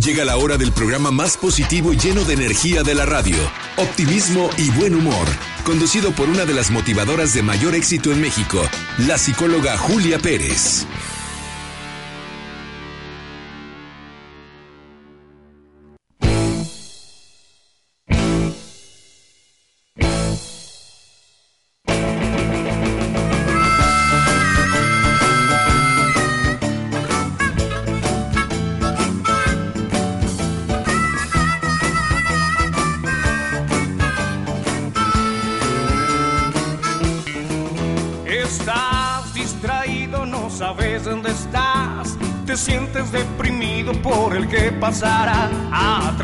[0.00, 3.36] llega la hora del programa más positivo y lleno de energía de la radio,
[3.76, 5.28] optimismo y buen humor,
[5.64, 8.62] conducido por una de las motivadoras de mayor éxito en México,
[8.98, 10.86] la psicóloga Julia Pérez.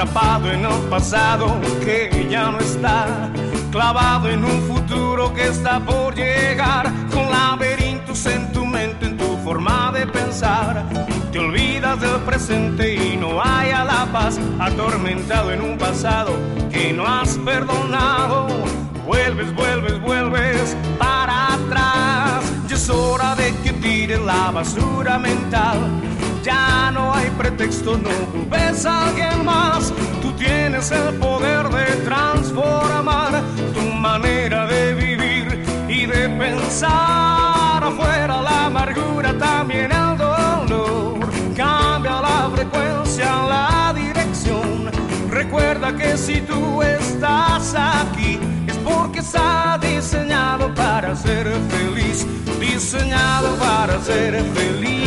[0.06, 3.28] Atrapado en el pasado que ya no está.
[3.72, 6.92] Clavado en un futuro que está por llegar.
[7.12, 10.84] Con laberintos en tu mente, en tu forma de pensar.
[11.32, 14.38] Te olvidas del presente y no hay a la paz.
[14.60, 16.32] Atormentado en un pasado
[16.70, 18.46] que no has perdonado.
[19.06, 22.44] Vuelves, vuelves, vuelves para atrás.
[22.68, 25.78] Ya es hora de que tires la basura mental.
[26.46, 29.92] Ya no hay pretexto, no culpes a alguien más.
[30.22, 33.42] Tú tienes el poder de transformar
[33.74, 37.82] tu manera de vivir y de pensar.
[37.82, 41.18] Afuera la amargura, también el dolor.
[41.56, 44.88] Cambia la frecuencia, la dirección.
[45.28, 48.38] Recuerda que si tú estás aquí
[48.68, 52.24] es porque está diseñado para ser feliz,
[52.60, 55.05] diseñado para ser feliz,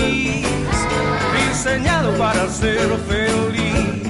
[1.62, 4.02] diseñado para ser feliz,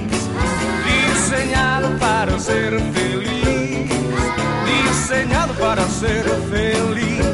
[0.85, 3.89] diseñado para ser feliz,
[4.67, 7.25] diseñado para ser feliz.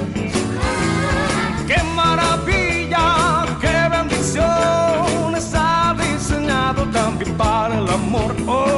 [1.68, 3.46] ¡Qué maravilla!
[3.60, 5.36] ¡Qué bendición!
[5.36, 8.34] Está diseñado también para el amor.
[8.48, 8.75] ¡Oh,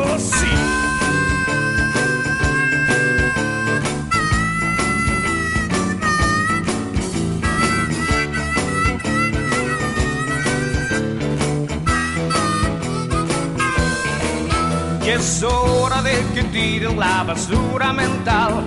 [15.17, 18.63] es hora de que tires la basura mental.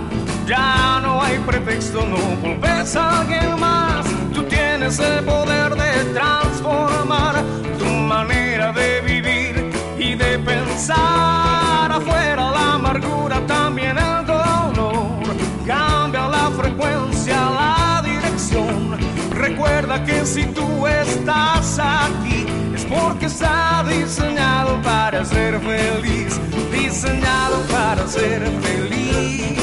[0.46, 4.04] Ya no hay pretexto, no volves a alguien más.
[4.34, 7.44] Tú tienes el poder de transformar
[7.78, 11.92] tu manera de vivir y de pensar.
[11.92, 15.22] Afuera la amargura, también el dolor.
[15.64, 18.98] Cambia la frecuencia, la dirección.
[19.30, 22.46] Recuerda que si tú estás aquí
[22.90, 26.40] porque está diseñado para ser feliz,
[26.72, 29.56] diseñado para ser feliz,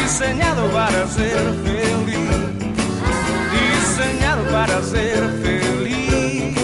[0.00, 2.30] diseñado para ser feliz,
[3.52, 6.56] diseñado para ser feliz,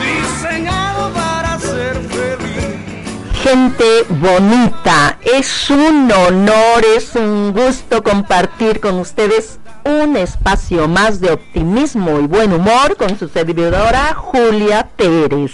[0.00, 3.42] diseñado para ser feliz.
[3.42, 11.32] Gente bonita, es un honor, es un gusto compartir con ustedes un espacio más de
[11.32, 15.52] optimismo y buen humor con su servidora Julia Pérez.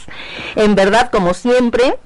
[0.56, 1.98] En verdad, como siempre,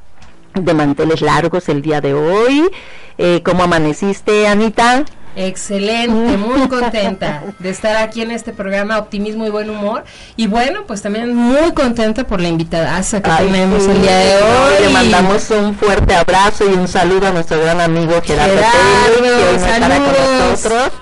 [0.55, 2.71] de manteles largos el día de hoy.
[3.19, 5.05] Eh, ¿Cómo amaneciste, Anita?
[5.37, 10.05] Excelente, muy contenta de estar aquí en este programa Optimismo y Buen Humor.
[10.37, 14.17] Y bueno, pues también muy contenta por la invitada que Ay, tenemos sí, el día
[14.17, 14.83] de hoy.
[14.83, 19.33] Le mandamos un fuerte abrazo y un saludo a nuestro gran amigo Gerardo, Gerardo, Pérez,
[19.33, 20.93] que hoy estará con nosotros.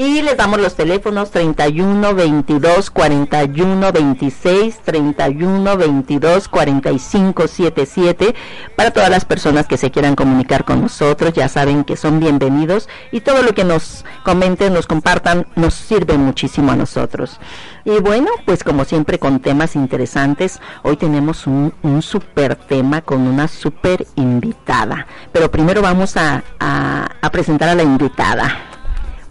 [0.00, 8.32] Y les damos los teléfonos 31 22 41 26, 31 22 45 77
[8.76, 11.32] para todas las personas que se quieran comunicar con nosotros.
[11.32, 16.16] Ya saben que son bienvenidos y todo lo que nos comenten, nos compartan, nos sirve
[16.16, 17.40] muchísimo a nosotros.
[17.84, 23.22] Y bueno, pues como siempre con temas interesantes, hoy tenemos un, un super tema con
[23.26, 25.08] una super invitada.
[25.32, 28.67] Pero primero vamos a, a- a presentar a la invitada.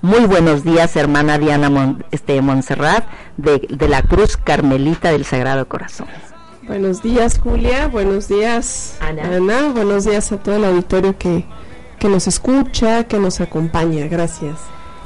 [0.02, 3.04] Muy buenos días, hermana Diana Mon- este, Montserrat,
[3.38, 6.08] de, de la Cruz Carmelita del Sagrado Corazón.
[6.68, 7.88] Buenos días, Julia.
[7.88, 9.40] Buenos días, Ana.
[9.74, 11.46] Buenos días a todo el auditorio que,
[12.00, 14.08] que nos escucha, que nos acompaña.
[14.08, 14.60] Gracias.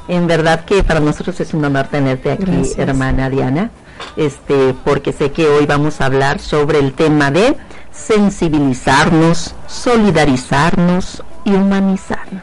[0.08, 2.78] En verdad que para nosotros es un honor tenerte aquí, Gracias.
[2.78, 3.70] hermana Diana,
[4.16, 7.56] este, porque sé que hoy vamos a hablar sobre el tema de
[7.92, 12.42] sensibilizarnos, solidarizarnos y humanizarnos.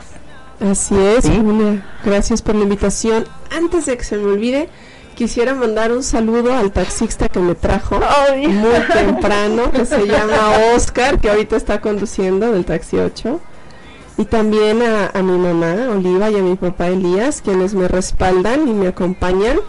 [0.60, 1.40] Así es, ¿Sí?
[1.42, 1.86] Julia.
[2.04, 3.26] Gracias por la invitación.
[3.56, 4.70] Antes de que se me olvide,
[5.16, 8.00] quisiera mandar un saludo al taxista que me trajo
[8.36, 13.40] muy temprano, que se llama Oscar, que ahorita está conduciendo del taxi 8.
[14.18, 18.68] Y también a, a mi mamá, Oliva, y a mi papá Elías, quienes me respaldan
[18.68, 19.60] y me acompañan.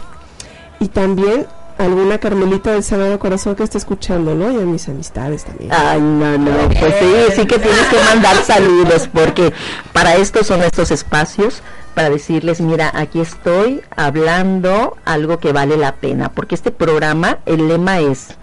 [0.81, 1.47] Y también
[1.81, 4.51] alguna Carmelita del Sagrado Corazón que esté escuchando, ¿no?
[4.51, 5.71] Y a mis amistades también.
[5.73, 9.53] Ay, no, no, pues sí, sí que tienes que mandar saludos, porque
[9.93, 11.61] para esto son estos espacios,
[11.93, 17.67] para decirles, mira, aquí estoy hablando algo que vale la pena, porque este programa, el
[17.67, 18.35] lema es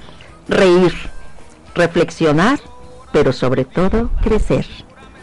[0.48, 0.92] reír,
[1.74, 2.60] reflexionar,
[3.12, 4.66] pero sobre todo crecer.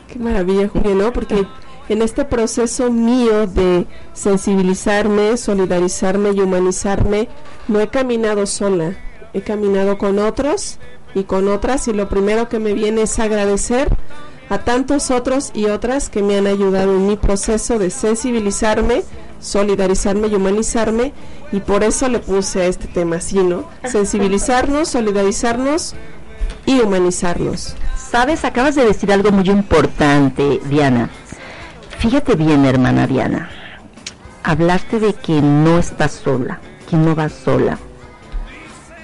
[0.08, 1.14] Qué maravilla, Julia, ¿no?
[1.14, 1.46] Porque
[1.90, 7.30] en este proceso mío de sensibilizarme, solidarizarme y humanizarme,
[7.68, 8.96] no he caminado sola,
[9.34, 10.80] he caminado con otros
[11.14, 13.90] y con otras y lo primero que me viene es agradecer
[14.50, 19.04] a tantos otros y otras que me han ayudado en mi proceso de sensibilizarme,
[19.40, 21.14] solidarizarme y humanizarme
[21.52, 23.68] y por eso le puse a este tema así, ¿no?
[23.86, 25.96] Sensibilizarnos, solidarizarnos
[26.66, 27.76] y humanizarnos.
[27.98, 31.10] Sabes, acabas de decir algo muy importante, Diana.
[32.06, 33.50] Fíjate bien, hermana Diana.
[34.44, 37.80] Hablaste de que no estás sola, que no vas sola.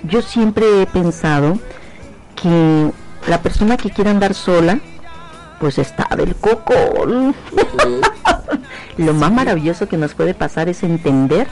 [0.03, 1.57] Yo siempre he pensado
[2.39, 2.91] que
[3.27, 4.79] la persona que quiera andar sola,
[5.59, 6.75] pues está del coco.
[8.97, 11.47] Lo más maravilloso que nos puede pasar es entender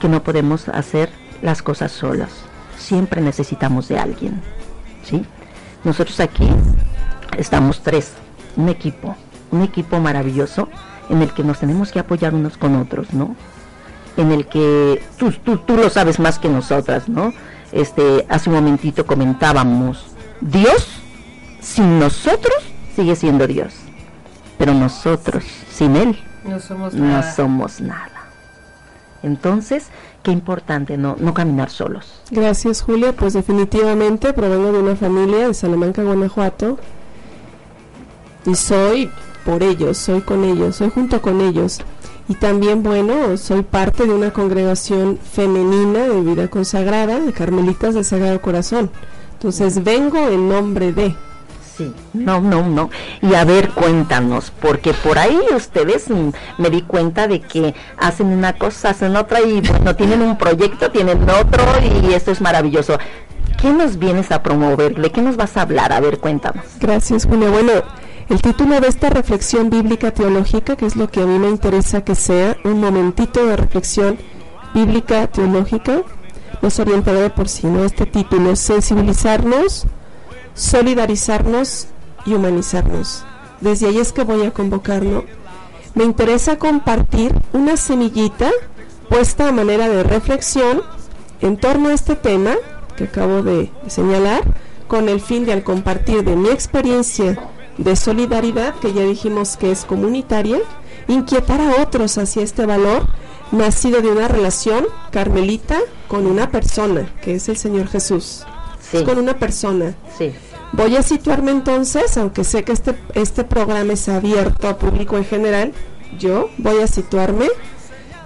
[0.00, 1.10] que no podemos hacer
[1.42, 2.30] las cosas solas.
[2.78, 4.40] Siempre necesitamos de alguien.
[5.04, 5.26] ¿sí?
[5.84, 6.48] Nosotros aquí
[7.36, 8.12] estamos tres,
[8.56, 9.14] un equipo,
[9.50, 10.68] un equipo maravilloso
[11.08, 13.36] en el que nos tenemos que apoyar unos con otros, ¿no?
[14.16, 17.32] En el que tú, tú, tú lo sabes más que nosotras, ¿no?
[17.72, 20.06] Este, hace un momentito comentábamos,
[20.40, 20.88] Dios
[21.60, 22.54] sin nosotros
[22.94, 23.74] sigue siendo Dios,
[24.58, 27.34] pero nosotros sin Él No somos no nada.
[27.34, 28.10] somos nada.
[29.22, 29.88] Entonces,
[30.22, 32.20] qué importante no, no caminar solos.
[32.30, 33.12] Gracias, Julia.
[33.12, 36.78] Pues definitivamente provengo de una familia de Salamanca, Guanajuato.
[38.44, 39.10] Y soy
[39.46, 41.80] por ellos, soy con ellos, soy junto con ellos.
[42.28, 48.04] Y también, bueno, soy parte de una congregación femenina de vida consagrada, de Carmelitas del
[48.04, 48.90] Sagrado Corazón.
[49.34, 51.14] Entonces vengo en nombre de...
[51.76, 51.92] Sí.
[52.14, 52.90] No, no, no.
[53.20, 56.06] Y a ver, cuéntanos, porque por ahí ustedes
[56.58, 60.90] me di cuenta de que hacen una cosa, hacen otra y bueno, tienen un proyecto,
[60.90, 61.64] tienen otro
[62.02, 62.98] y esto es maravilloso.
[63.60, 64.96] ¿Qué nos vienes a promover?
[64.96, 65.92] ¿De qué nos vas a hablar?
[65.92, 66.64] A ver, cuéntanos.
[66.80, 67.50] Gracias, Julia.
[67.50, 67.72] Bueno,
[68.28, 72.04] el título de esta reflexión bíblica teológica, que es lo que a mí me interesa
[72.04, 74.18] que sea, un momentito de reflexión
[74.74, 76.02] bíblica teológica,
[76.60, 77.84] nos orientará por sí, ¿no?
[77.84, 79.86] Este título, sensibilizarnos,
[80.54, 81.86] solidarizarnos
[82.24, 83.24] y humanizarnos.
[83.60, 85.24] Desde ahí es que voy a convocarlo.
[85.94, 88.50] Me interesa compartir una semillita
[89.08, 90.82] puesta a manera de reflexión
[91.40, 92.54] en torno a este tema
[92.96, 94.42] que acabo de señalar,
[94.88, 97.36] con el fin de al compartir de mi experiencia
[97.78, 100.58] de solidaridad, que ya dijimos que es comunitaria,
[101.08, 103.06] inquietar a otros hacia este valor
[103.52, 105.78] nacido de una relación carmelita
[106.08, 108.44] con una persona, que es el Señor Jesús.
[108.80, 109.94] Sí, Es con una persona.
[110.18, 110.32] sí.
[110.72, 115.24] Voy a situarme entonces, aunque sé que este, este programa es abierto a público en
[115.24, 115.72] general,
[116.18, 117.46] yo voy a situarme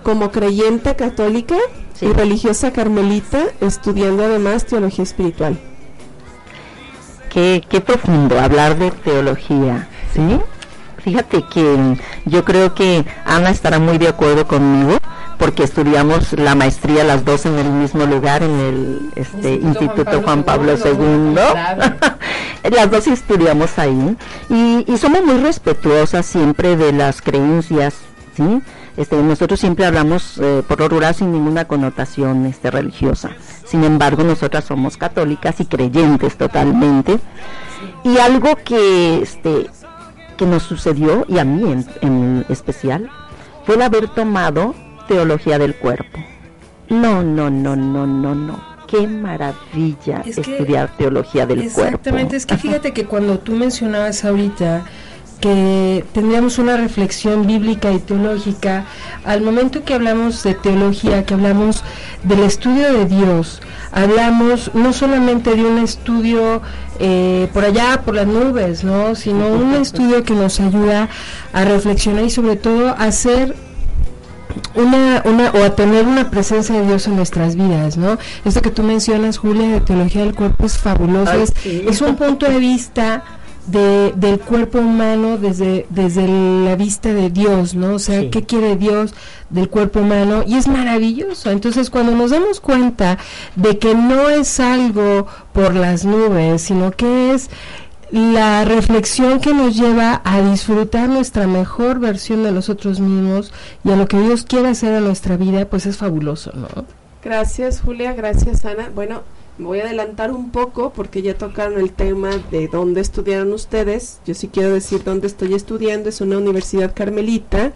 [0.02, 1.56] como creyente católica
[1.92, 2.06] Sí.
[2.06, 5.60] y religiosa carmelita, estudiando además teología espiritual.
[7.30, 10.40] Qué, qué profundo hablar de teología, ¿sí?
[10.98, 11.96] Fíjate que
[12.26, 14.98] yo creo que Ana estará muy de acuerdo conmigo
[15.38, 20.42] porque estudiamos la maestría las dos en el mismo lugar en el este, Instituto, Juan
[20.42, 21.34] Pablo, II.
[21.34, 21.96] Claro.
[22.70, 24.16] las dos estudiamos ahí
[24.50, 27.94] y, y somos muy respetuosas siempre de las creencias,
[28.36, 28.60] ¿sí?
[29.00, 33.30] Este, nosotros siempre hablamos eh, por lo rural sin ninguna connotación este, religiosa.
[33.64, 37.18] Sin embargo, nosotras somos católicas y creyentes totalmente.
[38.04, 39.68] Y algo que, este,
[40.36, 43.08] que nos sucedió, y a mí en, en especial,
[43.64, 44.74] fue el haber tomado
[45.08, 46.18] teología del cuerpo.
[46.90, 48.70] No, no, no, no, no, no.
[48.86, 51.80] Qué maravilla Es que- estudiar teología del cuerpo.
[51.82, 54.82] Exactamente, es que fíjate que cuando tú mencionabas ahorita
[55.40, 58.84] que tendríamos una reflexión bíblica y teológica,
[59.24, 61.82] al momento que hablamos de teología, que hablamos
[62.24, 63.60] del estudio de Dios,
[63.92, 66.62] hablamos no solamente de un estudio
[66.98, 69.14] eh, por allá, por las nubes, ¿no?
[69.14, 71.08] sino un estudio que nos ayuda
[71.52, 73.56] a reflexionar y sobre todo a hacer
[74.74, 78.18] una, una o a tener una presencia de Dios en nuestras vidas, ¿no?
[78.44, 81.84] Esto que tú mencionas, Julia, de teología del cuerpo es fabuloso, Ay, es, sí.
[81.88, 83.22] es un punto de vista
[83.70, 87.94] de, del cuerpo humano desde, desde la vista de Dios, ¿no?
[87.94, 88.30] O sea, Sí.
[88.30, 89.14] ¿qué quiere Dios
[89.50, 90.42] del cuerpo humano?
[90.46, 91.50] Y es maravilloso.
[91.50, 93.18] Entonces, cuando nos damos cuenta
[93.56, 97.50] de que no es algo por las nubes, sino que es
[98.10, 103.52] la reflexión que nos lleva a disfrutar nuestra mejor versión de nosotros mismos
[103.84, 106.84] y a lo que Dios quiere hacer en nuestra vida, pues es fabuloso, ¿no?
[107.22, 108.90] Gracias Julia, gracias Ana.
[108.94, 109.22] Bueno,
[109.60, 114.20] voy a adelantar un poco porque ya tocaron el tema de dónde estudiaron ustedes.
[114.26, 116.08] Yo sí quiero decir dónde estoy estudiando.
[116.08, 117.72] Es una universidad carmelita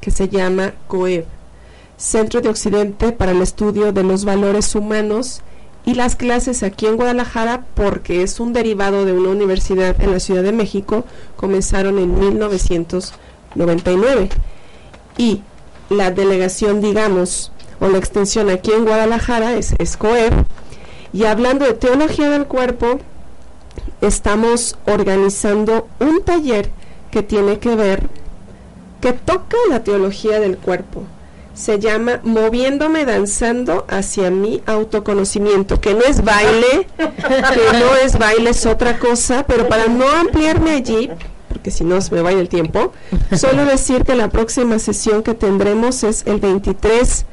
[0.00, 1.24] que se llama COEB,
[1.96, 5.42] Centro de Occidente para el Estudio de los Valores Humanos.
[5.84, 10.20] Y las clases aquí en Guadalajara, porque es un derivado de una universidad en la
[10.20, 11.04] Ciudad de México,
[11.36, 14.28] comenzaron en 1999.
[15.16, 15.40] Y
[15.88, 20.44] la delegación, digamos, o la extensión aquí en Guadalajara es, es COEB
[21.12, 22.98] y hablando de teología del cuerpo,
[24.00, 26.70] estamos organizando un taller
[27.10, 28.08] que tiene que ver,
[29.00, 31.04] que toca la teología del cuerpo.
[31.54, 38.50] Se llama Moviéndome danzando hacia mi autoconocimiento, que no es baile, que no es baile,
[38.50, 41.10] es otra cosa, pero para no ampliarme allí,
[41.48, 42.92] porque si no se me va el tiempo,
[43.36, 47.26] solo decir que la próxima sesión que tendremos es el 23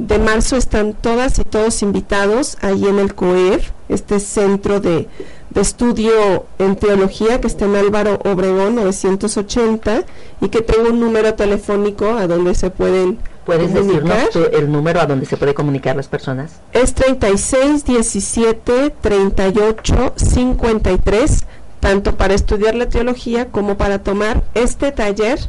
[0.00, 5.08] de marzo están todas y todos invitados ahí en el COEF, este centro de,
[5.54, 10.04] estudio en teología que está en Álvaro Obregón 980
[10.40, 15.06] y que tengo un número telefónico a donde se pueden ¿Puedes decirnos el número a
[15.06, 16.52] donde se puede comunicar las personas?
[16.72, 21.44] Es 36 17 38 53,
[21.80, 25.40] tanto para estudiar la teología como para tomar este taller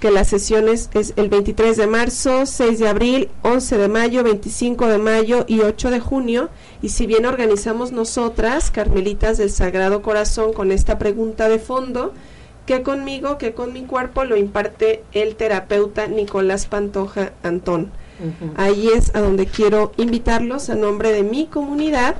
[0.00, 4.86] que las sesiones es el 23 de marzo, 6 de abril, 11 de mayo, 25
[4.86, 6.50] de mayo y 8 de junio.
[6.82, 12.12] Y si bien organizamos nosotras, Carmelitas del Sagrado Corazón, con esta pregunta de fondo,
[12.66, 17.90] que conmigo, que con mi cuerpo, lo imparte el terapeuta Nicolás Pantoja Antón.
[18.56, 22.16] Ahí es a donde quiero invitarlos a nombre de mi comunidad.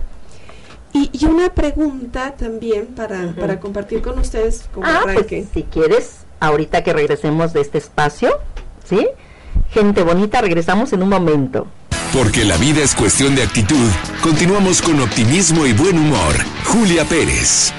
[0.95, 6.83] Y, una pregunta también para, para compartir con ustedes como ah, pues, si quieres, ahorita
[6.83, 8.39] que regresemos de este espacio,
[8.85, 9.07] ¿sí?
[9.71, 11.67] Gente bonita, regresamos en un momento.
[12.13, 13.89] Porque la vida es cuestión de actitud,
[14.23, 16.35] continuamos con optimismo y buen humor.
[16.65, 17.73] Julia Pérez.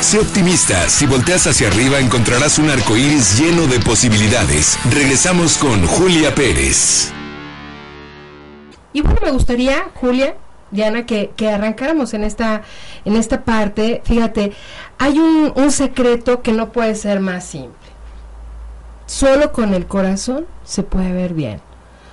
[0.00, 4.78] Sé optimista, si volteas hacia arriba encontrarás un arco iris lleno de posibilidades.
[4.90, 7.12] Regresamos con Julia Pérez.
[8.94, 10.34] Y bueno, me gustaría, Julia,
[10.70, 12.62] Diana, que, que, arrancáramos en esta,
[13.04, 14.02] en esta parte.
[14.04, 14.52] Fíjate,
[14.98, 17.76] hay un, un secreto que no puede ser más simple.
[19.06, 21.60] Solo con el corazón se puede ver bien.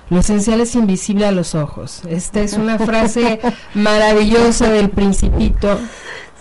[0.08, 2.02] Lo esencial es invisible a los ojos.
[2.08, 3.40] Esta es una frase
[3.74, 5.78] maravillosa del Principito.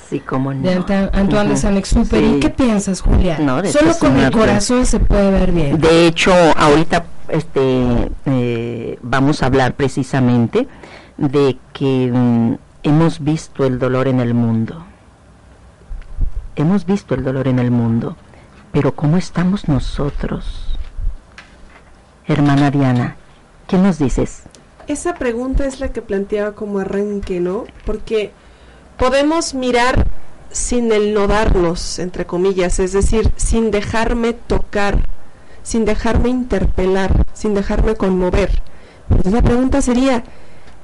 [0.10, 0.62] Sí, como no.
[0.62, 2.40] De Antoine de Saint-Exupéry.
[2.40, 3.38] ¿Qué piensas, Julia?
[3.72, 5.80] Solo con el corazón se puede ver bien.
[5.80, 10.68] De hecho, ahorita este, eh, vamos a hablar precisamente
[11.18, 14.86] de que mm, hemos visto el dolor en el mundo.
[16.56, 18.16] Hemos visto el dolor en el mundo,
[18.72, 20.78] pero ¿cómo estamos nosotros?
[22.28, 23.18] Hermana Diana,
[23.68, 24.44] ¿qué nos dices?
[24.88, 27.66] Esa pregunta es la que planteaba como arranque, ¿no?
[27.86, 28.32] Porque
[28.98, 30.08] podemos mirar
[30.52, 35.00] sin el nodarnos, entre comillas, es decir, sin dejarme tocar,
[35.64, 38.62] sin dejarme interpelar, sin dejarme conmover.
[39.24, 40.24] La pregunta sería,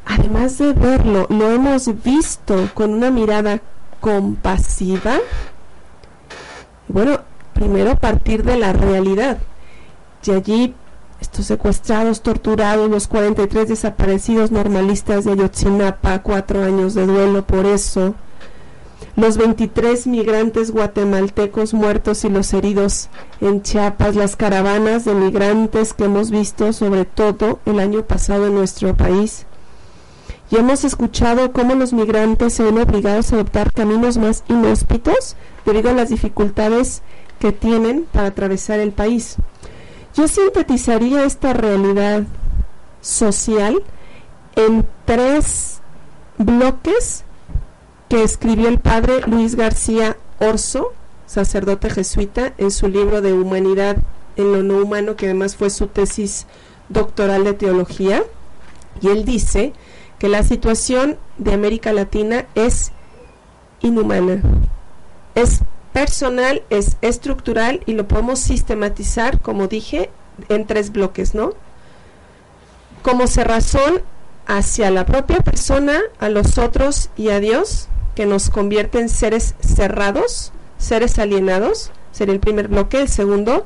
[0.05, 3.62] además de verlo, lo hemos visto con una mirada
[4.00, 5.20] compasiva.
[6.88, 7.20] Bueno,
[7.53, 9.38] primero partir de la realidad.
[10.25, 10.75] Y allí
[11.22, 18.15] estos secuestrados, torturados, los 43 desaparecidos normalistas de Ayotzinapa, cuatro años de duelo por eso,
[19.15, 26.05] los 23 migrantes guatemaltecos muertos y los heridos en Chiapas, las caravanas de migrantes que
[26.05, 29.46] hemos visto sobre todo el año pasado en nuestro país,
[30.51, 35.89] y hemos escuchado cómo los migrantes se ven obligados a adoptar caminos más inhóspitos debido
[35.89, 37.01] a las dificultades
[37.39, 39.38] que tienen para atravesar el país.
[40.13, 42.24] Yo sintetizaría esta realidad
[43.00, 43.81] social
[44.58, 45.79] en tres
[46.38, 47.24] bloques
[48.10, 50.91] que escribió el padre Luis García Orso,
[51.27, 53.98] sacerdote jesuita, en su libro de Humanidad
[54.36, 56.46] en lo no humano, que además fue su tesis
[56.89, 58.24] doctoral de teología.
[59.01, 59.72] Y él dice
[60.21, 62.91] que la situación de América Latina es
[63.79, 64.39] inhumana,
[65.33, 65.61] es
[65.93, 70.11] personal, es estructural y lo podemos sistematizar, como dije,
[70.47, 71.55] en tres bloques, ¿no?
[73.01, 74.03] Como cerrazón
[74.45, 79.55] hacia la propia persona, a los otros y a Dios, que nos convierte en seres
[79.59, 83.01] cerrados, seres alienados, sería el primer bloque.
[83.01, 83.65] El segundo,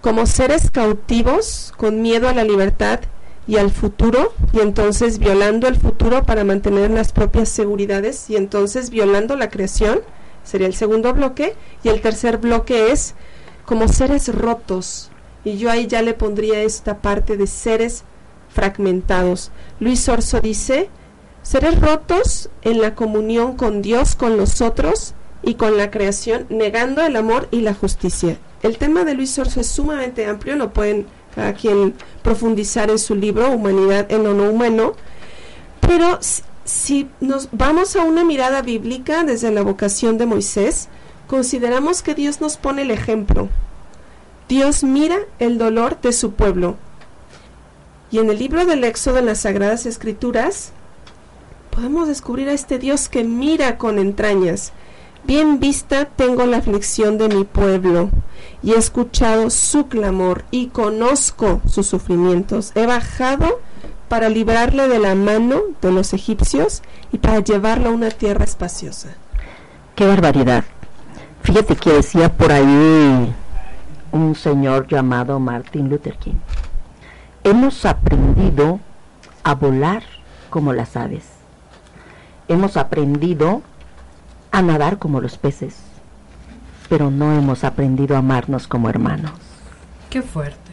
[0.00, 3.00] como seres cautivos, con miedo a la libertad
[3.46, 8.90] y al futuro y entonces violando el futuro para mantener las propias seguridades y entonces
[8.90, 10.00] violando la creación
[10.42, 13.14] sería el segundo bloque y el tercer bloque es
[13.64, 15.10] como seres rotos
[15.44, 18.04] Y yo ahí ya le pondría esta parte de seres
[18.48, 19.52] fragmentados.
[19.78, 20.88] Luis Orso dice,
[21.42, 27.02] seres rotos en la comunión con Dios, con los otros y con la creación, negando
[27.02, 28.38] el amor y la justicia.
[28.62, 33.14] El tema de Luis Orso es sumamente amplio, lo pueden cada quien profundizar en su
[33.14, 34.94] libro Humanidad en lo no humano,
[35.80, 36.18] pero
[36.64, 40.88] si nos vamos a una mirada bíblica desde la vocación de Moisés,
[41.28, 43.50] consideramos que Dios nos pone el ejemplo.
[44.48, 46.76] Dios mira el dolor de su pueblo.
[48.10, 50.72] Y en el libro del Éxodo, en las Sagradas Escrituras,
[51.70, 54.72] podemos descubrir a este Dios que mira con entrañas.
[55.24, 58.08] Bien vista tengo la aflicción de mi pueblo,
[58.66, 62.72] y he escuchado su clamor, y conozco sus sufrimientos.
[62.74, 63.60] He bajado
[64.08, 66.82] para librarle de la mano de los egipcios
[67.12, 69.10] y para llevarlo a una tierra espaciosa.
[69.94, 70.64] Qué barbaridad.
[71.44, 73.32] Fíjate que decía por ahí
[74.10, 76.40] un señor llamado Martin Luther King.
[77.44, 78.80] Hemos aprendido
[79.44, 80.02] a volar
[80.50, 81.22] como las aves.
[82.48, 83.62] Hemos aprendido
[84.50, 85.85] a nadar como los peces,
[86.88, 89.32] pero no hemos aprendido a amarnos como hermanos.
[90.10, 90.72] Qué fuerte.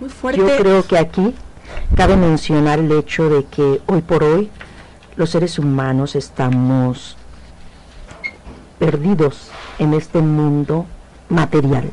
[0.00, 0.40] Muy fuerte.
[0.40, 1.34] Yo creo que aquí
[1.96, 4.50] cabe mencionar el hecho de que hoy por hoy
[5.16, 7.16] los seres humanos estamos
[8.78, 10.86] perdidos en este mundo
[11.28, 11.90] material,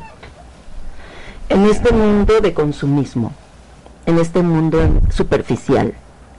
[1.48, 3.32] en este mundo de consumismo,
[4.06, 5.94] en este mundo superficial,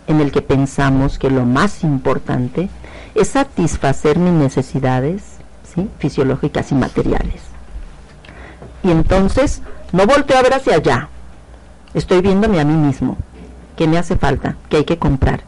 [0.08, 2.70] en el que pensamos que lo más importante
[3.16, 5.31] es satisfacer mis necesidades
[5.74, 5.90] ¿sí?
[6.00, 7.42] fisiológicas y materiales.
[8.84, 9.62] Y entonces
[9.92, 11.10] no volteo a ver hacia allá,
[11.94, 13.18] estoy viéndome a mí mismo,
[13.76, 15.42] qué me hace falta, qué hay que comprar,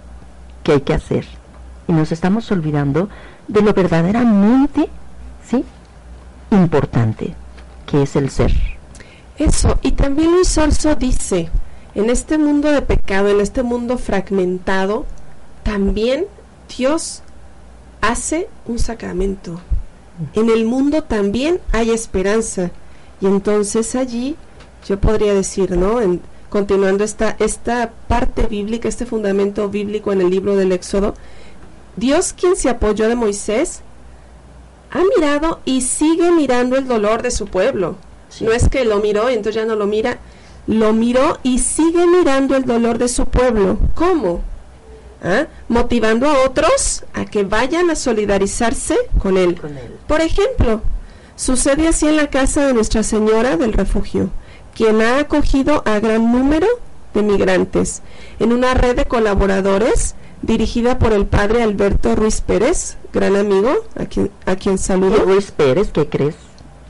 [0.63, 1.25] qué hay que hacer.
[1.87, 3.09] Y nos estamos olvidando
[3.47, 4.89] de lo verdaderamente
[5.45, 5.63] ¿sí?
[6.51, 7.35] importante,
[7.85, 8.53] que es el ser.
[9.37, 11.49] Eso, y también Luis Orso dice,
[11.95, 15.05] en este mundo de pecado, en este mundo fragmentado,
[15.63, 16.25] también
[16.77, 17.23] Dios
[18.01, 19.59] hace un sacramento.
[20.33, 22.71] En el mundo también hay esperanza.
[23.21, 24.35] Y entonces allí
[24.87, 26.01] yo podría decir, ¿no?
[26.01, 31.15] En, continuando esta, esta parte bíblica, este fundamento bíblico en el libro del Éxodo,
[31.95, 33.81] Dios quien se apoyó de Moisés,
[34.91, 37.95] ha mirado y sigue mirando el dolor de su pueblo.
[38.41, 40.19] No es que lo miró y entonces ya no lo mira,
[40.67, 43.77] lo miró y sigue mirando el dolor de su pueblo.
[43.95, 44.41] ¿Cómo?
[45.23, 45.47] ¿Ah?
[45.69, 49.59] Motivando a otros a que vayan a solidarizarse con él.
[49.59, 49.95] Con él.
[50.07, 50.81] Por ejemplo,
[51.35, 54.29] sucede así en la casa de Nuestra Señora del Refugio,
[54.75, 56.67] quien ha acogido a gran número
[57.13, 58.01] de migrantes
[58.39, 64.05] en una red de colaboradores dirigida por el padre Alberto Ruiz Pérez, gran amigo, a
[64.05, 65.23] quien, a quien Y saludo.
[65.23, 66.35] Ruiz Pérez, ¿qué crees?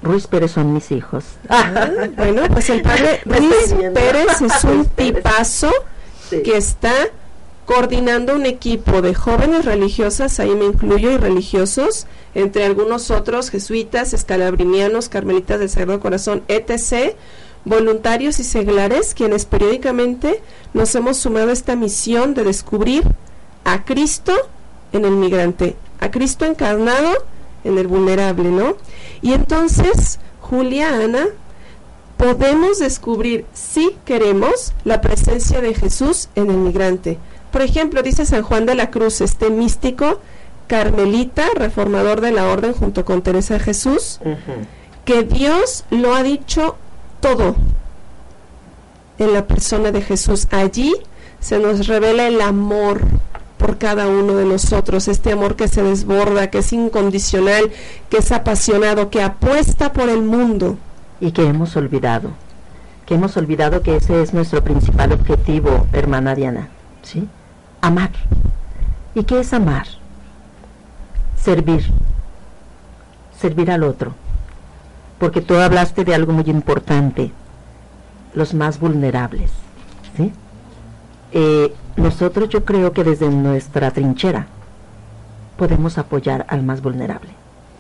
[0.02, 1.24] Ruiz Pérez son mis hijos.
[1.50, 3.76] Ah, bueno, pues el padre Ruiz.
[3.94, 5.72] Pérez es un tipazo
[6.30, 6.42] Sí.
[6.42, 6.92] que está
[7.66, 14.14] coordinando un equipo de jóvenes religiosas, ahí me incluyo, y religiosos, entre algunos otros jesuitas,
[14.14, 17.16] escalabrinianos, carmelitas del Sagrado Corazón, etc.,
[17.66, 20.42] voluntarios y seglares, quienes periódicamente
[20.74, 23.04] nos hemos sumado a esta misión de descubrir
[23.64, 24.34] a Cristo
[24.92, 27.10] en el migrante, a Cristo encarnado
[27.64, 28.76] en el vulnerable, ¿no?
[29.22, 31.28] Y entonces, Julia, Ana,
[32.18, 37.18] podemos descubrir, si queremos, la presencia de Jesús en el migrante.
[37.54, 40.20] Por ejemplo, dice San Juan de la Cruz, este místico
[40.68, 44.20] carmelita, reformador de la orden junto con Teresa de Jesús,
[45.06, 46.76] que Dios lo ha dicho
[47.22, 47.56] todo
[49.20, 50.48] en la persona de Jesús.
[50.52, 50.94] Allí
[51.40, 53.02] se nos revela el amor
[53.60, 57.72] por cada uno de nosotros, este amor que se desborda, que es incondicional,
[58.10, 60.78] que es apasionado, que apuesta por el mundo.
[61.22, 62.32] y que hemos olvidado,
[63.06, 66.68] que hemos olvidado que ese es nuestro principal objetivo, hermana Diana,
[67.04, 67.30] ¿sí?
[67.84, 68.12] Amar.
[69.14, 69.86] ¿Y qué es amar?
[71.36, 71.84] Servir,
[73.38, 74.14] servir al otro,
[75.20, 77.34] porque tú hablaste de algo muy importante,
[78.34, 79.52] los más vulnerables,
[80.16, 80.32] ¿sí?
[81.34, 84.48] Eh, nosotros yo creo que desde nuestra trinchera
[85.58, 87.32] podemos apoyar al más vulnerable,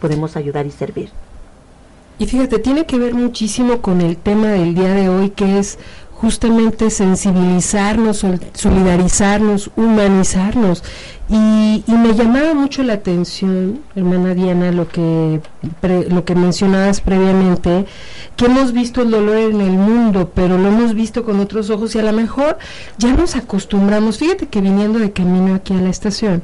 [0.01, 1.11] podemos ayudar y servir.
[2.19, 5.79] Y fíjate, tiene que ver muchísimo con el tema del día de hoy, que es
[6.23, 10.81] justamente sensibilizarnos, sol- solidarizarnos, humanizarnos.
[11.29, 15.41] Y, y me llamaba mucho la atención, hermana Diana, lo que,
[15.81, 17.85] pre- lo que mencionabas previamente,
[18.37, 21.93] que hemos visto el dolor en el mundo, pero lo hemos visto con otros ojos
[21.95, 22.57] y a lo mejor
[22.97, 24.17] ya nos acostumbramos.
[24.17, 26.41] Fíjate que viniendo de camino aquí a la estación,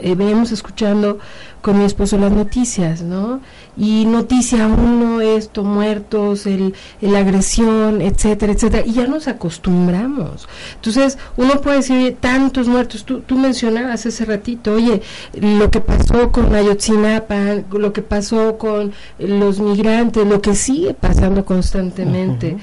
[0.00, 1.18] eh, veníamos escuchando
[1.64, 3.40] con mi esposo las noticias, ¿no?
[3.74, 10.46] Y noticia uno, esto, muertos, el, la agresión, etcétera, etcétera, y ya nos acostumbramos.
[10.74, 15.00] Entonces, uno puede decir, tantos muertos, tú, tú mencionabas hace ratito, oye,
[15.32, 21.46] lo que pasó con Ayotzinapa, lo que pasó con los migrantes, lo que sigue pasando
[21.46, 22.58] constantemente.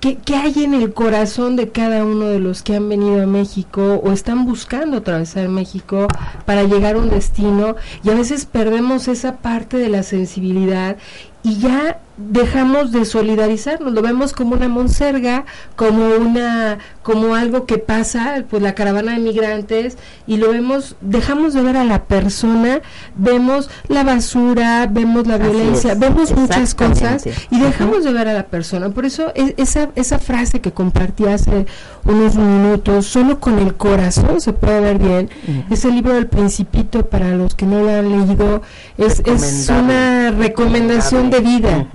[0.00, 4.00] ¿Qué, hay en el corazón de cada uno de los que han venido a México
[4.02, 6.08] o están buscando atravesar México
[6.46, 7.76] para llegar a un destino?
[8.02, 10.96] Y a veces perdemos esa parte de la sensibilidad
[11.42, 17.78] y ya dejamos de solidarizarnos, lo vemos como una monserga, como una, como algo que
[17.78, 22.82] pasa, pues la caravana de migrantes, y lo vemos, dejamos de ver a la persona,
[23.16, 28.46] vemos la basura, vemos la violencia, vemos muchas cosas y dejamos de ver a la
[28.46, 28.90] persona.
[28.90, 31.66] Por eso e, esa, esa frase que compartí hace
[32.04, 35.30] unos minutos, solo con el corazón se puede ver bien,
[35.70, 38.62] ese libro del principito para los que no lo han leído,
[38.98, 41.88] es, es una recomendación de vida.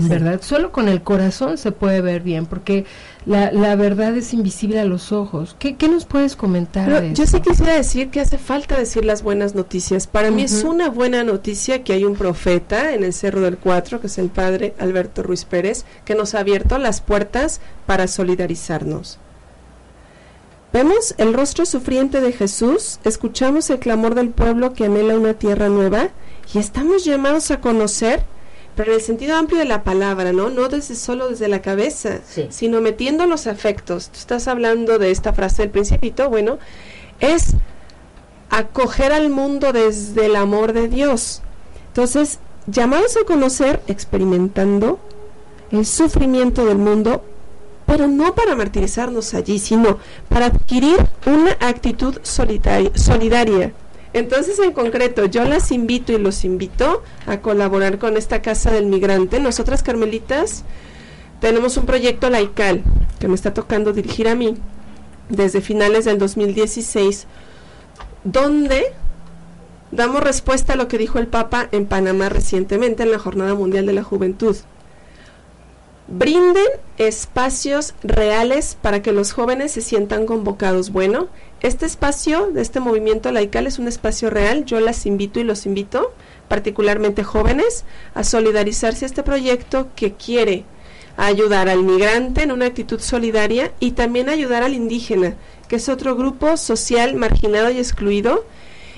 [0.00, 0.40] ¿Verdad?
[0.42, 2.84] Solo con el corazón se puede ver bien, porque
[3.26, 5.56] la, la verdad es invisible a los ojos.
[5.58, 7.12] ¿Qué, qué nos puedes comentar?
[7.12, 10.06] yo sí quisiera decir que hace falta decir las buenas noticias.
[10.06, 14.00] Para mí es una buena noticia que hay un profeta en el Cerro del Cuatro,
[14.00, 19.18] que es el padre Alberto Ruiz Pérez, que nos ha abierto las puertas para solidarizarnos.
[20.72, 25.70] Vemos el rostro sufriente de Jesús, escuchamos el clamor del pueblo que anhela una tierra
[25.70, 26.10] nueva
[26.52, 28.22] y estamos llamados a conocer
[28.78, 30.50] pero en el sentido amplio de la palabra, ¿no?
[30.50, 34.08] No desde solo desde la cabeza, sino metiendo los afectos.
[34.10, 36.60] Tú estás hablando de esta frase del principito, bueno,
[37.18, 37.54] es
[38.50, 41.42] acoger al mundo desde el amor de Dios.
[41.88, 42.38] Entonces,
[42.68, 45.00] llamados a conocer, experimentando
[45.72, 47.24] el sufrimiento del mundo,
[47.84, 53.72] pero no para martirizarnos allí, sino para adquirir una actitud solidaria
[54.12, 58.86] entonces, en concreto, yo las invito y los invito a colaborar con esta Casa del
[58.86, 59.40] Migrante.
[59.40, 60.64] Nosotras, Carmelitas,
[61.40, 62.82] tenemos un proyecto laical
[63.18, 64.56] que me está tocando dirigir a mí
[65.28, 67.26] desde finales del 2016,
[68.24, 68.92] donde
[69.90, 73.86] damos respuesta a lo que dijo el Papa en Panamá recientemente en la Jornada Mundial
[73.86, 74.56] de la Juventud.
[76.08, 76.66] Brinden
[76.96, 80.90] espacios reales para que los jóvenes se sientan convocados.
[80.90, 81.28] Bueno,
[81.60, 84.64] este espacio de este movimiento laical es un espacio real.
[84.64, 86.12] Yo las invito y los invito,
[86.46, 90.64] particularmente jóvenes, a solidarizarse a este proyecto que quiere
[91.16, 95.34] ayudar al migrante en una actitud solidaria y también ayudar al indígena,
[95.68, 98.44] que es otro grupo social marginado y excluido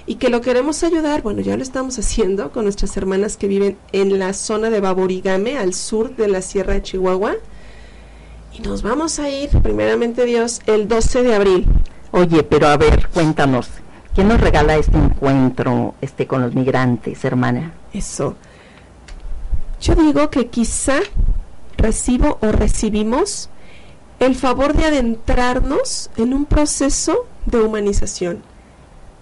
[0.06, 3.78] y que lo queremos ayudar, bueno, ya lo estamos haciendo con nuestras hermanas que viven
[3.92, 7.36] en la zona de Baborigame, al sur de la Sierra de Chihuahua.
[8.52, 11.66] Y nos vamos a ir, primeramente Dios, el 12 de abril.
[12.12, 13.68] Oye, pero a ver, cuéntanos,
[14.14, 17.72] ¿quién nos regala este encuentro este con los migrantes, hermana?
[17.92, 18.36] Eso.
[19.80, 21.00] Yo digo que quizá
[21.76, 23.48] recibo o recibimos
[24.18, 28.42] el favor de adentrarnos en un proceso de humanización.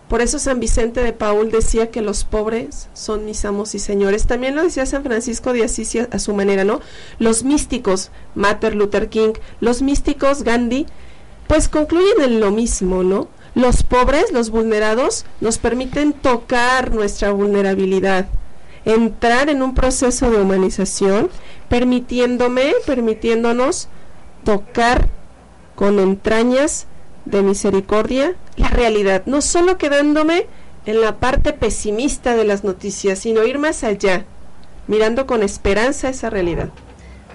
[0.08, 4.26] Por eso San Vicente de Paul decía que los pobres son mis amos y señores.
[4.26, 6.80] También lo decía San Francisco de Asís a su manera, ¿no?
[7.18, 10.86] Los místicos, Martin Luther King, los místicos, Gandhi,
[11.48, 13.28] pues concluyen en lo mismo, ¿no?
[13.54, 18.28] Los pobres, los vulnerados, nos permiten tocar nuestra vulnerabilidad,
[18.84, 21.30] entrar en un proceso de humanización,
[21.68, 23.88] permitiéndome, permitiéndonos
[24.44, 25.08] tocar
[25.74, 26.86] con entrañas
[27.24, 30.46] de misericordia la realidad, no solo quedándome
[30.86, 34.24] en la parte pesimista de las noticias, sino ir más allá,
[34.86, 36.70] mirando con esperanza esa realidad.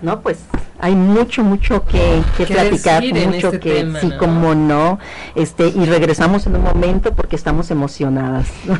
[0.01, 0.37] No, pues
[0.83, 4.99] hay mucho, mucho que, platicar, mucho este que, sí, como no,
[5.33, 8.47] este, y regresamos en un momento porque estamos emocionadas.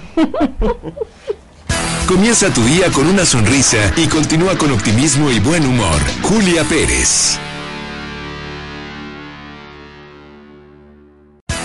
[2.06, 6.02] Comienza tu día con una sonrisa y continúa con optimismo y buen humor.
[6.24, 7.40] Julia Pérez.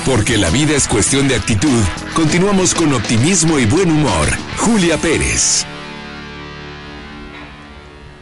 [0.07, 1.83] Porque la vida es cuestión de actitud,
[2.15, 4.29] continuamos con optimismo y buen humor.
[4.57, 5.67] Julia Pérez.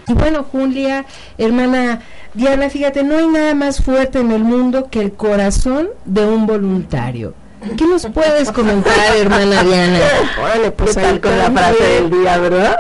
[0.09, 1.05] Y bueno, Julia,
[1.37, 2.01] hermana
[2.35, 6.47] Diana, fíjate, no hay nada más fuerte en el mundo que el corazón de un
[6.47, 7.35] voluntario.
[7.77, 9.99] ¿Qué nos puedes comentar, hermana Diana?
[10.41, 12.77] Órale, pues tal con la frase del día, ¿verdad?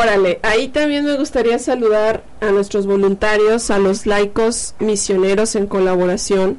[0.00, 6.58] Órale, ahí también me gustaría saludar a nuestros voluntarios, a los laicos misioneros en colaboración.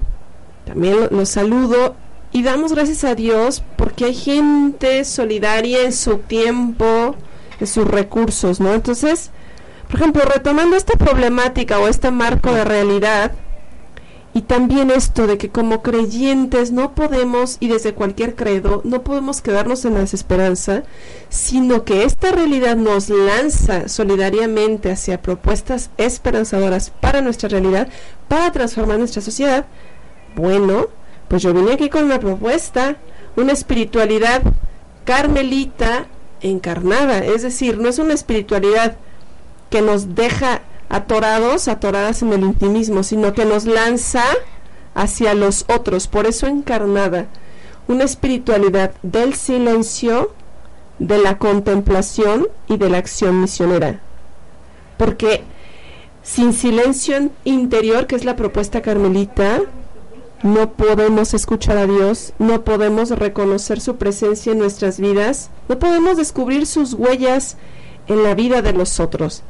[0.66, 1.96] También los saludo
[2.32, 7.16] y damos gracias a Dios porque hay gente solidaria en su tiempo,
[7.60, 8.74] en sus recursos, ¿no?
[8.74, 9.32] Entonces,
[9.88, 13.32] por ejemplo, retomando esta problemática o este marco de realidad,
[14.38, 19.42] Y también esto de que como creyentes no podemos, y desde cualquier credo, no podemos
[19.42, 20.84] quedarnos en la desesperanza,
[21.30, 27.88] sino que esta realidad nos lanza solidariamente hacia propuestas esperanzadoras para nuestra realidad,
[28.28, 29.68] para transformar nuestra sociedad.
[30.36, 30.88] Bueno,
[31.30, 32.98] pues yo vine aquí con una propuesta,
[33.38, 34.42] una espiritualidad
[35.06, 36.08] carmelita
[36.42, 38.98] encarnada, es decir, no es una espiritualidad
[39.76, 44.24] que nos deja atorados, atoradas en el intimismo, sino que nos lanza
[44.94, 47.26] hacia los otros, por eso encarnada,
[47.90, 50.32] una espiritualidad del silencio,
[50.98, 54.00] de la contemplación y de la acción misionera.
[54.96, 55.44] Porque
[56.24, 59.60] sin silencio interior, que es la propuesta carmelita,
[60.42, 66.16] no podemos escuchar a Dios, no podemos reconocer su presencia en nuestras vidas, no podemos
[66.16, 67.58] descubrir sus huellas
[68.08, 69.44] en la vida de los otros.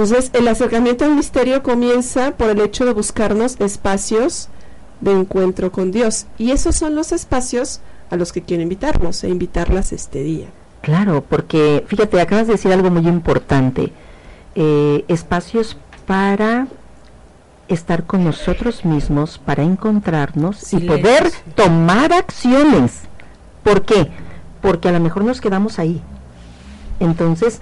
[0.00, 4.48] Entonces, el acercamiento al misterio comienza por el hecho de buscarnos espacios
[5.02, 6.24] de encuentro con Dios.
[6.38, 10.46] Y esos son los espacios a los que quiero invitarnos e invitarlas este día.
[10.80, 13.92] Claro, porque fíjate, acabas de decir algo muy importante.
[14.54, 16.66] Eh, espacios para
[17.68, 23.02] estar con nosotros mismos, para encontrarnos y poder tomar acciones.
[23.62, 24.08] ¿Por qué?
[24.62, 26.00] Porque a lo mejor nos quedamos ahí.
[27.00, 27.60] Entonces,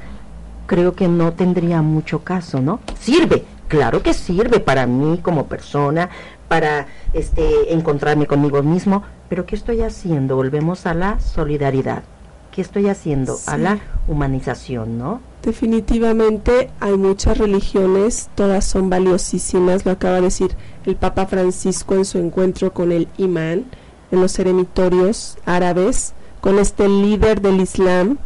[0.69, 2.79] creo que no tendría mucho caso, ¿no?
[3.01, 6.11] Sirve, claro que sirve para mí como persona,
[6.47, 10.37] para este encontrarme conmigo mismo, pero ¿qué estoy haciendo?
[10.37, 12.05] Volvemos a la solidaridad.
[12.53, 13.37] ¿Qué estoy haciendo?
[13.47, 15.21] A la humanización, ¿no?
[15.43, 20.51] Definitivamente hay muchas religiones, todas son valiosísimas, lo acaba de decir
[20.85, 23.65] el Papa Francisco en su encuentro con el imán
[24.11, 28.19] en los eremitorios árabes, con este líder del Islam,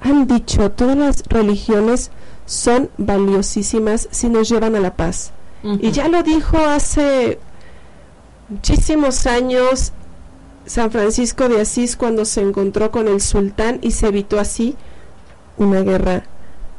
[0.00, 2.10] han dicho, todas las religiones
[2.46, 5.32] son valiosísimas si nos llevan a la paz.
[5.62, 7.38] Y ya lo dijo hace
[8.48, 9.92] muchísimos años
[10.64, 14.76] San Francisco de Asís cuando se encontró con el sultán y se evitó así
[15.58, 16.24] una guerra.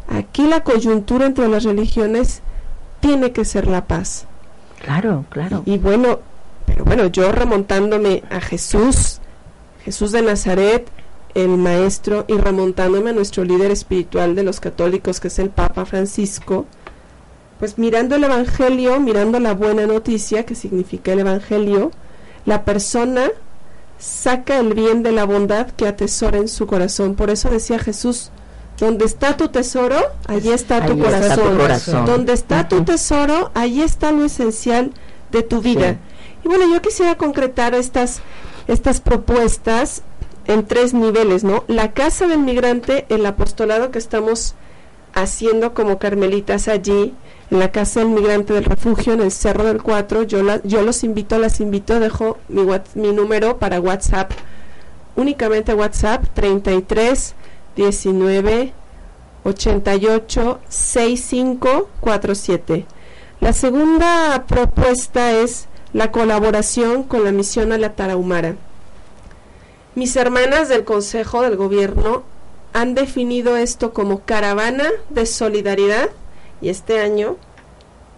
[0.07, 2.41] Aquí la coyuntura entre las religiones
[3.01, 4.25] tiene que ser la paz.
[4.79, 5.61] Claro, claro.
[5.65, 6.19] Y, y bueno,
[6.65, 9.19] pero bueno, yo remontándome a Jesús,
[9.83, 10.89] Jesús de Nazaret,
[11.33, 15.85] el maestro y remontándome a nuestro líder espiritual de los católicos, que es el Papa
[15.85, 16.65] Francisco,
[17.59, 21.91] pues mirando el Evangelio, mirando la buena noticia, que significa el Evangelio,
[22.45, 23.29] la persona
[23.99, 27.15] saca el bien de la bondad que atesora en su corazón.
[27.15, 28.31] Por eso decía Jesús,
[28.79, 32.05] donde está tu tesoro, allí está, tu, corazón.
[32.07, 34.91] Donde está tu tesoro, allí está lo esencial
[35.31, 35.97] de tu vida.
[36.43, 38.21] Y bueno, yo quisiera concretar estas,
[38.67, 40.01] estas propuestas
[40.47, 41.63] en tres niveles, ¿no?
[41.67, 44.55] La casa del migrante, el apostolado que estamos
[45.13, 47.13] haciendo como carmelitas allí,
[47.49, 51.03] en la casa del migrante del refugio, en el Cerro del Cuatro, yo, yo los
[51.03, 52.63] invito, las invito, dejo mi,
[52.95, 54.31] mi número para WhatsApp,
[55.15, 57.35] únicamente WhatsApp 33
[57.75, 58.73] 19
[59.43, 62.85] 88 65 47.
[63.39, 68.55] La segunda propuesta es la colaboración con la misión a la Tarahumara.
[69.93, 72.23] Mis hermanas del Consejo del Gobierno
[72.71, 76.09] han definido esto como caravana de solidaridad
[76.61, 77.35] y este año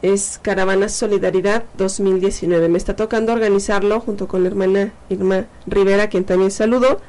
[0.03, 2.69] es Caravana Solidaridad 2019.
[2.69, 6.99] Me está tocando organizarlo junto con la hermana Irma Rivera, quien también saludo.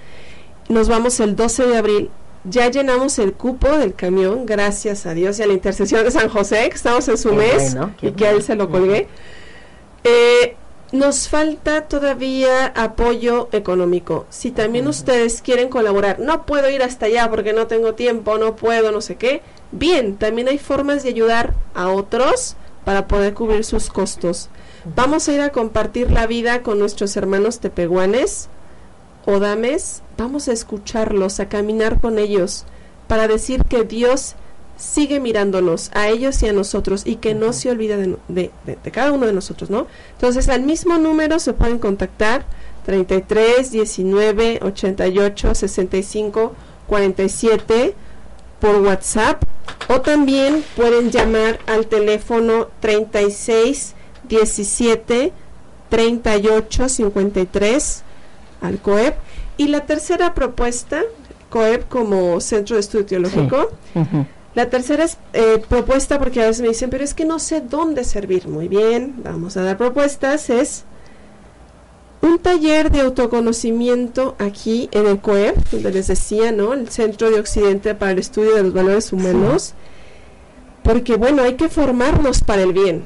[0.70, 2.10] Nos vamos el 12 de abril.
[2.44, 6.28] Ya llenamos el cupo del camión, gracias a Dios y a la intercesión de San
[6.30, 9.08] José, que estamos en su mes y que a él se lo colgué.
[10.04, 10.56] Eh,
[10.94, 14.26] nos falta todavía apoyo económico.
[14.30, 18.54] Si también ustedes quieren colaborar, no puedo ir hasta allá porque no tengo tiempo, no
[18.54, 19.42] puedo, no sé qué.
[19.72, 22.54] Bien, también hay formas de ayudar a otros
[22.84, 24.50] para poder cubrir sus costos.
[24.94, 28.48] Vamos a ir a compartir la vida con nuestros hermanos tepehuanes,
[29.26, 32.66] odames, vamos a escucharlos, a caminar con ellos,
[33.08, 34.36] para decir que Dios
[34.84, 38.90] sigue mirándonos a ellos y a nosotros y que no se olvida de, de, de,
[38.90, 39.86] cada uno de nosotros, ¿no?
[40.12, 42.44] Entonces al mismo número se pueden contactar
[42.84, 46.52] 33 19 88 65
[46.86, 47.94] 47
[48.60, 49.42] por WhatsApp.
[49.88, 53.94] O también pueden llamar al teléfono 36
[54.28, 55.32] 17
[55.88, 58.02] 38 53
[58.62, 59.14] al COEP.
[59.56, 61.02] Y la tercera propuesta
[61.50, 63.70] COEP como Centro de Estudio Teológico
[64.54, 67.60] la tercera es, eh, propuesta, porque a veces me dicen, pero es que no sé
[67.60, 68.46] dónde servir.
[68.48, 70.48] Muy bien, vamos a dar propuestas.
[70.50, 70.84] Es
[72.20, 76.72] un taller de autoconocimiento aquí en el COEP, donde les decía, ¿no?
[76.72, 79.74] El Centro de Occidente para el Estudio de los Valores Humanos.
[80.82, 83.04] Porque, bueno, hay que formarnos para el bien.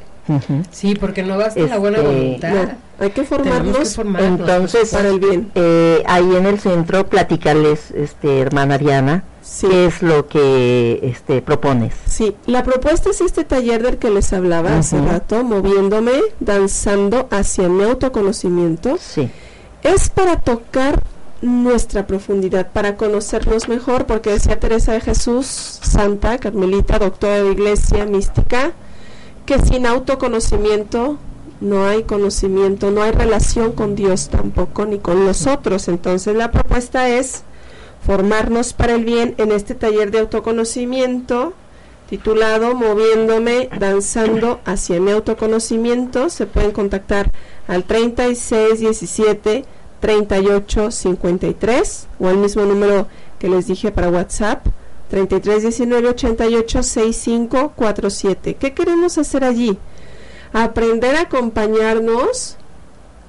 [0.71, 2.69] Sí, porque no basta la buena Este, voluntad.
[2.99, 4.41] Hay que formarnos que formarnos.
[4.41, 5.51] Entonces, para el bien.
[5.55, 9.67] eh, ahí en el centro, platicarles, este, hermana Diana, Sí.
[9.67, 11.95] qué es lo que este, propones.
[12.07, 17.69] Sí, la propuesta es este taller del que les hablaba hace rato, moviéndome, danzando hacia
[17.69, 18.99] mi autoconocimiento.
[19.01, 19.31] Sí.
[19.83, 21.03] Es para tocar
[21.41, 28.05] nuestra profundidad, para conocernos mejor, porque decía Teresa de Jesús, santa, carmelita, doctora de iglesia,
[28.05, 28.73] mística,
[29.47, 31.19] que sin autoconocimiento
[31.61, 35.89] no hay conocimiento, no hay relación con Dios tampoco, ni con nosotros.
[35.89, 37.43] Entonces la propuesta es
[38.09, 41.53] formarnos para el bien en este taller de autoconocimiento
[42.09, 46.31] titulado Moviéndome, danzando hacia mi autoconocimiento.
[46.31, 47.31] Se pueden contactar
[47.67, 49.67] al 3617
[50.01, 54.67] 3853 o al mismo número que les dije para WhatsApp
[55.11, 58.55] 3319 88 6547.
[58.55, 59.77] ¿Qué queremos hacer allí?
[60.55, 62.58] Aprender a acompañarnos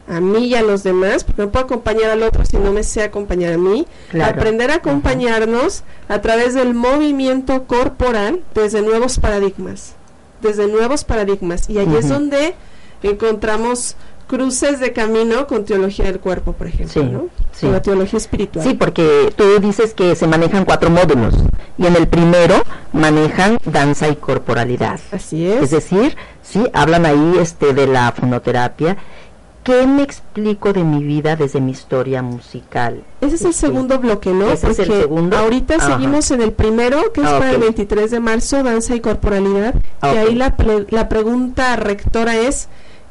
[0.09, 2.83] a mí y a los demás, porque no puedo acompañar al otro si no me
[2.83, 3.85] sé acompañar a mí.
[4.09, 4.37] Claro.
[4.39, 9.93] Aprender a acompañarnos a través del movimiento corporal desde nuevos paradigmas,
[10.41, 11.69] desde nuevos paradigmas.
[11.69, 12.55] Y allí es donde
[13.03, 13.95] encontramos
[14.27, 17.27] cruces de camino con teología del cuerpo, por ejemplo, Sí, ¿no?
[17.51, 17.61] sí.
[17.61, 18.63] Con la teología espiritual.
[18.63, 21.33] Sí, porque tú dices que se manejan cuatro módulos
[21.79, 22.61] y en el primero
[22.93, 24.99] manejan danza y corporalidad.
[25.11, 25.71] Así Es es.
[25.71, 28.97] decir, sí, hablan ahí este de la fonoterapia.
[29.63, 33.03] ¿Qué me explico de mi vida desde mi historia musical?
[33.21, 33.59] Ese es el Sí.
[33.59, 34.49] segundo bloque, ¿no?
[34.49, 35.37] Ese es el segundo.
[35.37, 35.87] ahorita Ajá.
[35.93, 37.61] seguimos en el primero, que es Ah, para el ok.
[37.63, 39.75] 23 de marzo, danza y corporalidad.
[40.01, 40.55] Ah, y ahí la,
[40.89, 42.69] la pregunta rectora es,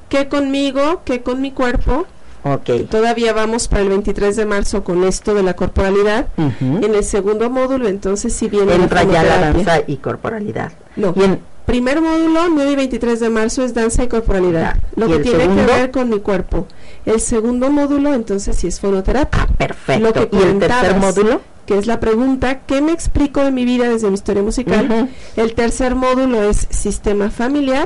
[0.09, 1.03] ¿qué conmigo?
[1.05, 2.07] ¿Qué con mi cuerpo?
[2.45, 2.89] Ok.
[2.91, 6.29] Todavía vamos para el 23 de marzo con esto de la corporalidad.
[6.61, 10.73] En el segundo módulo, entonces, si viene Entra ya la danza y corporalidad.
[10.97, 11.13] No.
[11.15, 14.79] Y en, Primer módulo, 9 y 23 de marzo, es danza y corporalidad.
[14.97, 15.67] Lo ¿Y que tiene segundo?
[15.67, 16.67] que ver con mi cuerpo.
[17.05, 19.47] El segundo módulo, entonces, sí es fonoterapia.
[19.59, 20.03] perfecto.
[20.03, 21.43] Lo que ¿Y el tercer módulo?
[21.67, 25.11] que es la pregunta ¿qué me explico de mi vida desde mi historia musical?
[25.37, 27.85] El tercer módulo es sistema familiar,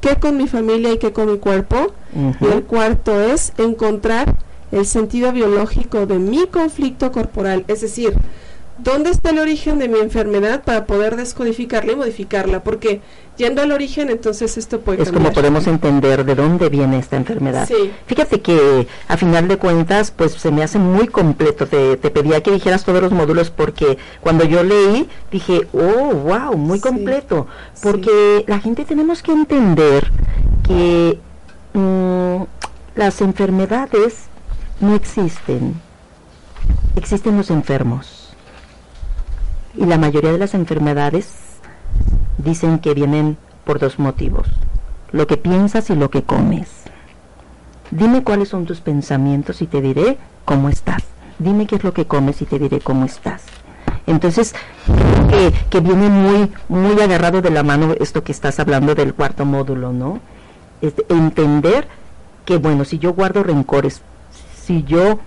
[0.00, 1.92] qué con mi familia y qué con mi cuerpo.
[2.40, 4.34] Y el cuarto es encontrar
[4.72, 8.14] el sentido biológico de mi conflicto corporal, es decir,
[8.82, 12.62] ¿dónde está el origen de mi enfermedad para poder descodificarla y modificarla?
[12.62, 13.00] Porque
[13.36, 15.24] yendo al origen, entonces esto puede Es cambiar.
[15.32, 17.66] como podemos entender de dónde viene esta enfermedad.
[17.66, 17.90] Sí.
[18.06, 21.66] Fíjate que a final de cuentas, pues se me hace muy completo.
[21.66, 26.56] Te, te pedía que dijeras todos los módulos porque cuando yo leí dije, oh, wow,
[26.56, 26.82] muy Sí.
[26.88, 27.46] completo.
[27.82, 30.10] Porque la gente tenemos que entender
[30.66, 31.18] que
[31.72, 32.42] mm,
[32.96, 34.24] las enfermedades
[34.80, 35.80] no existen.
[36.96, 38.19] Existen los enfermos.
[39.76, 41.32] Y la mayoría de las enfermedades
[42.38, 44.48] dicen que vienen por dos motivos,
[45.12, 46.68] lo que piensas y lo que comes.
[47.90, 51.02] Dime cuáles son tus pensamientos y te diré cómo estás.
[51.38, 53.42] Dime qué es lo que comes y te diré cómo estás.
[54.06, 54.54] Entonces,
[55.70, 59.92] que, viene muy, muy agarrado de la mano esto que estás hablando del cuarto módulo,
[59.92, 60.20] ¿no?
[60.80, 61.86] Este, entender
[62.44, 64.02] que, bueno, si yo guardo rencores,
[64.60, 65.20] si yo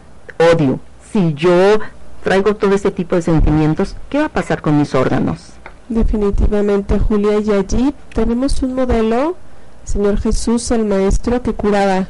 [0.54, 0.80] odio,
[1.12, 1.80] si yo
[2.24, 5.54] traigo todo este tipo de sentimientos, ¿qué va a pasar con mis órganos?
[5.90, 9.36] Definitivamente, Julia, y allí tenemos un modelo,
[9.84, 12.08] Señor Jesús, el Maestro, que curaba,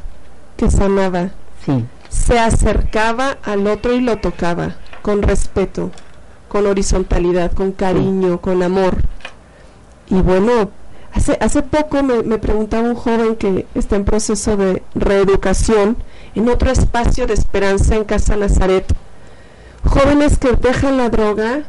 [0.55, 1.31] que sanaba,
[1.65, 5.91] Sí, se acercaba al otro y lo tocaba con respeto,
[6.47, 8.97] con horizontalidad, con cariño, con amor.
[10.07, 10.69] Y bueno,
[11.13, 15.97] hace, hace poco me, me preguntaba un joven que está en proceso de reeducación
[16.35, 18.85] en otro espacio de esperanza en Casa Nazaret.
[19.83, 21.63] Jóvenes que dejan la droga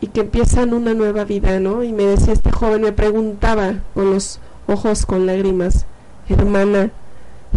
[0.00, 1.82] y que empiezan una nueva vida, ¿no?
[1.82, 5.86] Y me decía este joven, me preguntaba con los ojos con lágrimas,
[6.28, 6.90] hermana,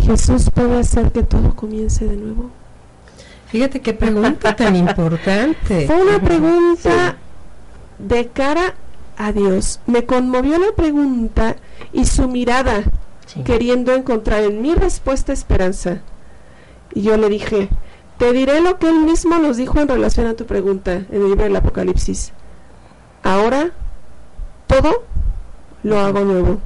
[0.01, 2.49] ¿Jesús puede hacer que todo comience de nuevo?
[3.47, 5.85] Fíjate qué pregunta tan importante.
[5.87, 7.17] Fue una pregunta
[7.99, 8.73] de cara
[9.17, 9.79] a Dios.
[9.85, 11.55] Me conmovió la pregunta
[11.91, 12.83] y su mirada,
[13.27, 13.43] sí.
[13.43, 15.99] queriendo encontrar en mi respuesta esperanza.
[16.95, 17.69] Y yo le dije,
[18.17, 21.29] te diré lo que él mismo nos dijo en relación a tu pregunta en el
[21.29, 22.31] libro del Apocalipsis.
[23.23, 23.71] Ahora
[24.67, 25.03] todo
[25.83, 26.59] lo hago nuevo.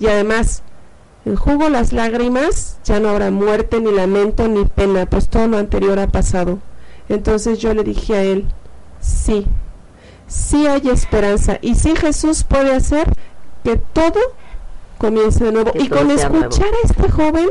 [0.00, 0.62] Y además,
[1.24, 5.98] enjugo las lágrimas, ya no habrá muerte, ni lamento, ni pena, pues todo lo anterior
[5.98, 6.60] ha pasado.
[7.08, 8.46] Entonces yo le dije a él,
[9.00, 9.46] sí,
[10.26, 11.58] sí hay esperanza.
[11.62, 13.12] Y sí Jesús puede hacer
[13.64, 14.20] que todo
[14.98, 15.72] comience de nuevo.
[15.72, 16.20] Que y con nuevo.
[16.20, 17.50] escuchar a este joven,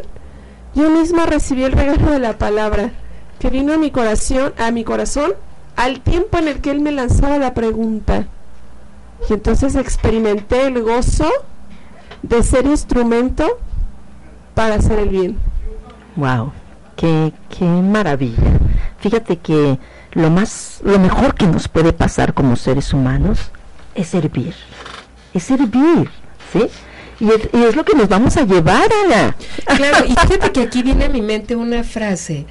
[0.76, 2.92] yo misma recibí el regalo de la palabra
[3.40, 5.34] que vino a mi corazón, a mi corazón,
[5.76, 8.28] al tiempo en el que él me lanzaba la pregunta.
[9.30, 11.30] Y entonces experimenté el gozo
[12.22, 13.60] de ser instrumento
[14.54, 15.38] para hacer el bien.
[16.16, 16.52] Wow,
[16.96, 18.60] qué, qué maravilla.
[19.00, 19.78] Fíjate que
[20.14, 23.52] lo más, lo mejor que nos puede pasar como seres humanos
[23.94, 24.56] es servir,
[25.34, 26.10] es servir,
[26.52, 26.68] ¿sí?
[27.20, 29.36] Y es, y es lo que nos vamos a llevar, Ana.
[29.66, 32.46] Claro, y fíjate que aquí viene a mi mente una frase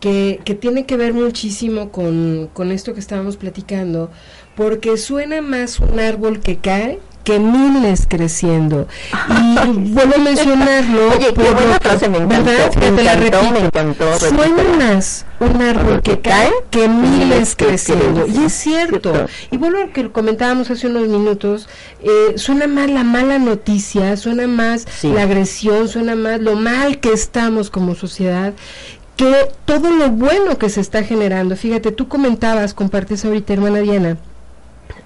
[0.00, 4.10] que, que tiene que ver muchísimo con, con esto que estábamos platicando,
[4.56, 8.88] porque suena más un árbol que cae que miles creciendo.
[9.28, 11.10] Y vuelvo a mencionarlo.
[11.16, 12.74] Oye, por buena frase, me encantó, ¿verdad?
[12.76, 13.52] me te la encantó, repito.
[13.52, 18.26] me encantó, Suena más un árbol que cae que miles creciendo.
[18.26, 19.26] Y es cierto.
[19.50, 21.68] Y vuelvo a lo que comentábamos hace unos minutos,
[22.02, 25.12] eh, suena más la mala noticia, suena más Sí.
[25.12, 28.54] la agresión, suena más lo mal que estamos como sociedad
[29.20, 31.54] que todo lo bueno que se está generando.
[31.54, 34.16] Fíjate, tú comentabas, compartes ahorita, hermana Diana,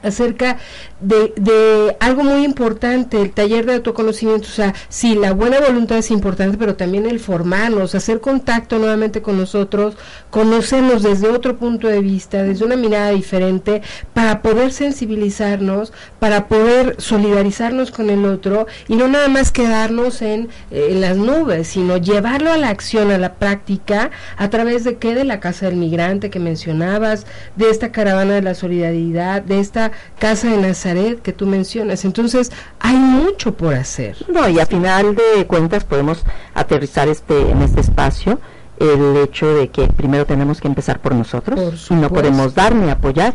[0.04, 0.58] acerca
[1.00, 5.98] de, de algo muy importante, el taller de autoconocimiento, o sea, sí, la buena voluntad
[5.98, 9.96] es importante, pero también el formarnos, hacer contacto nuevamente con nosotros,
[10.30, 13.82] conocernos desde otro punto de vista, desde una mirada diferente,
[14.12, 20.48] para poder sensibilizarnos, para poder solidarizarnos con el otro y no nada más quedarnos en,
[20.70, 24.96] eh, en las nubes, sino llevarlo a la acción, a la práctica, a través de
[24.96, 27.26] qué, de la Casa del Migrante que mencionabas,
[27.56, 32.04] de esta caravana de la solidaridad, de esta Casa de Nazaret que tú mencionas.
[32.04, 34.16] Entonces, hay mucho por hacer.
[34.28, 36.24] No, y a final de cuentas podemos
[36.54, 38.40] aterrizar este en este espacio
[38.78, 42.74] el hecho de que primero tenemos que empezar por nosotros Por y no podemos dar
[42.74, 43.34] ni apoyar,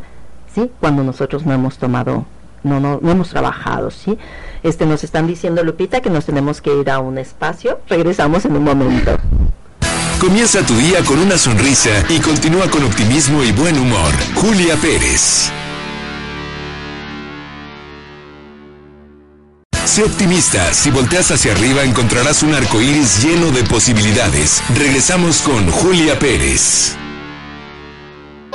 [0.53, 0.69] ¿sí?
[0.79, 2.25] Cuando nosotros no hemos tomado
[2.63, 4.17] no, no, no hemos trabajado, ¿sí?
[4.63, 7.79] Este, nos están diciendo, Lupita, que nos tenemos que ir a un espacio.
[7.87, 9.17] Regresamos en un momento.
[10.19, 14.11] Comienza tu día con una sonrisa y continúa con optimismo y buen humor.
[14.35, 15.49] Julia Pérez.
[19.99, 20.73] Sé optimista.
[20.73, 24.63] Si volteas hacia arriba encontrarás un arco iris lleno de posibilidades.
[24.77, 26.95] Regresamos con Julia Pérez.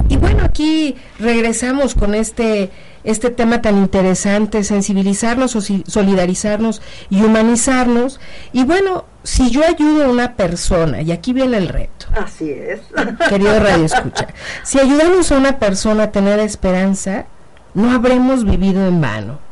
[0.09, 2.70] Y bueno, aquí regresamos con este
[3.03, 5.51] este tema tan interesante, sensibilizarnos,
[5.86, 6.80] solidarizarnos
[7.11, 8.20] y humanizarnos.
[8.55, 12.80] Y bueno, si yo ayudo a una persona, y aquí viene el reto, Así es.
[13.28, 14.28] querido Radio Escucha,
[14.62, 17.26] si ayudamos a una persona a tener esperanza,
[17.74, 19.43] no habremos vivido en vano.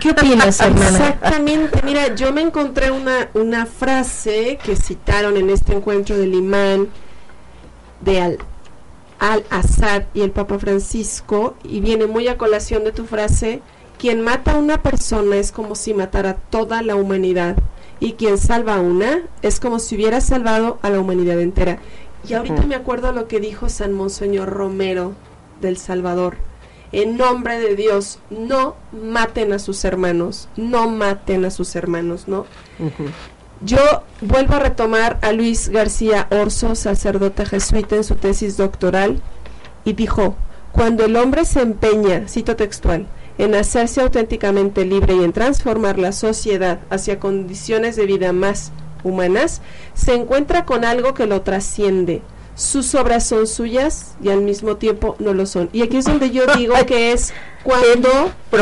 [0.00, 0.88] ¿Qué opinas, hermana?
[0.88, 6.88] Exactamente, mira, yo me encontré una, una frase que citaron en este encuentro del imán
[8.00, 8.38] de Al,
[9.20, 13.62] al Assad y el Papa Francisco y viene muy a colación de tu frase,
[13.98, 17.56] quien mata a una persona es como si matara toda la humanidad
[18.00, 21.78] y quien salva a una es como si hubiera salvado a la humanidad entera.
[22.28, 25.12] Y ahorita me acuerdo lo que dijo San Monseñor Romero
[25.60, 26.38] del Salvador.
[26.96, 32.46] En nombre de Dios, no maten a sus hermanos, no maten a sus hermanos, ¿no?
[33.60, 39.20] Yo vuelvo a retomar a Luis García Orso, sacerdote jesuita, en su tesis doctoral,
[39.84, 40.36] y dijo,
[40.72, 46.12] cuando el hombre se empeña, cito textual, en hacerse auténticamente libre y en transformar la
[46.12, 48.72] sociedad hacia condiciones de vida más
[49.04, 49.60] humanas,
[49.92, 52.22] se encuentra con algo que lo trasciende.
[52.56, 55.68] Sus obras son suyas y al mismo tiempo no lo son.
[55.74, 57.32] Y aquí es donde yo digo que es
[57.62, 58.08] cuando.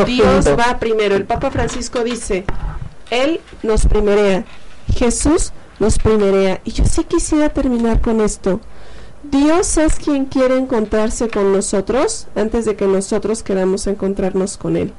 [0.05, 1.15] Dios va primero.
[1.15, 2.43] El Papa Francisco dice,
[3.09, 4.45] Él nos primerea,
[4.93, 6.59] Jesús nos primerea.
[6.65, 8.59] Y yo sí quisiera terminar con esto.
[9.23, 14.93] Dios es quien quiere encontrarse con nosotros antes de que nosotros queramos encontrarnos con Él.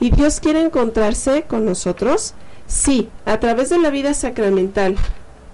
[0.00, 2.34] Y Dios quiere encontrarse con nosotros,
[2.66, 4.96] sí, a través de la vida sacramental,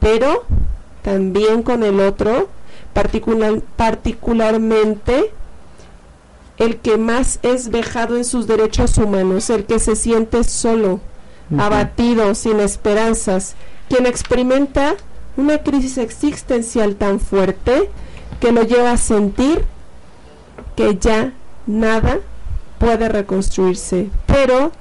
[0.00, 0.44] pero
[1.02, 2.48] también con el otro,
[2.94, 5.30] particular, particularmente
[6.56, 11.00] el que más es vejado en sus derechos humanos, el que se siente solo,
[11.58, 13.54] abatido, sin esperanzas,
[13.88, 14.94] quien experimenta
[15.36, 17.90] una crisis existencial tan fuerte
[18.40, 19.64] que lo lleva a sentir
[20.76, 21.32] que ya
[21.66, 22.20] nada
[22.78, 24.10] puede reconstruirse.
[24.26, 24.72] Pero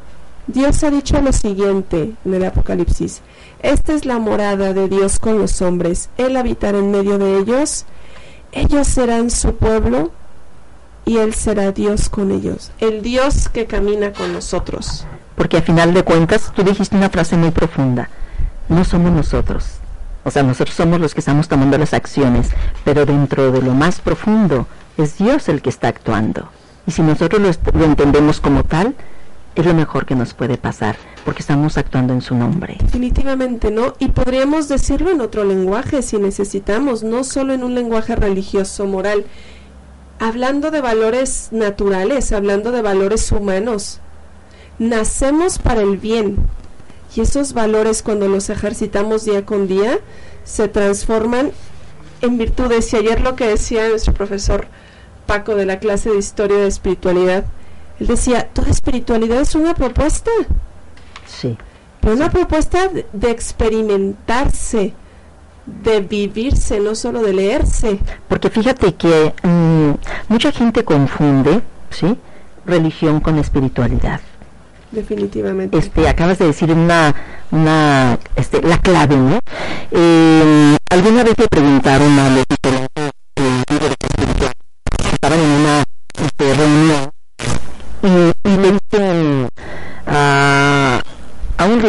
[0.48, 3.22] Dios ha dicho lo siguiente en el Apocalipsis.
[3.62, 6.10] Esta es la morada de Dios con los hombres.
[6.18, 7.86] Él habitará en medio de ellos.
[8.54, 10.12] Ellos serán su pueblo
[11.06, 12.72] y Él será Dios con ellos.
[12.80, 15.06] El Dios que camina con nosotros.
[15.36, 18.10] Porque a final de cuentas, tú dijiste una frase muy profunda.
[18.70, 19.66] No somos nosotros.
[20.24, 22.50] O sea, nosotros somos los que estamos tomando las acciones,
[22.86, 26.48] pero dentro de lo más profundo es Dios el que está actuando.
[26.86, 28.96] Y si nosotros lo, lo entendemos como tal,
[29.56, 30.96] es lo mejor que nos puede pasar,
[31.26, 32.78] porque estamos actuando en su nombre.
[32.82, 33.94] Definitivamente no.
[34.00, 39.26] Y podríamos decirlo en otro lenguaje si necesitamos, no solo en un lenguaje religioso, moral.
[40.20, 44.00] Hablando de valores naturales, hablando de valores humanos.
[44.80, 46.38] Nacemos para el bien.
[47.16, 50.00] Y esos valores cuando los ejercitamos día con día
[50.46, 51.52] se transforman
[52.22, 52.92] en virtudes.
[52.94, 54.68] Y ayer lo que decía nuestro profesor
[55.28, 57.46] Paco de la clase de historia de espiritualidad,
[58.00, 60.32] él decía, toda espiritualidad es una propuesta.
[61.26, 61.58] Sí.
[62.02, 64.94] Pero una propuesta de, de experimentarse,
[65.66, 68.00] de vivirse, no solo de leerse.
[68.28, 69.92] Porque fíjate que mm,
[70.28, 72.18] mucha gente confunde, ¿sí?
[72.66, 74.20] Religión con espiritualidad.
[74.92, 75.78] Definitivamente.
[75.78, 77.16] Este, acabas de decir una,
[77.52, 79.40] una, este, la clave, ¿no?
[79.92, 82.90] Eh, alguna vez le preguntaron a los que
[85.14, 85.84] estaban en una
[86.22, 87.10] este, reunión
[88.04, 89.50] y, y le dicen
[90.06, 91.02] a,
[91.58, 91.82] a un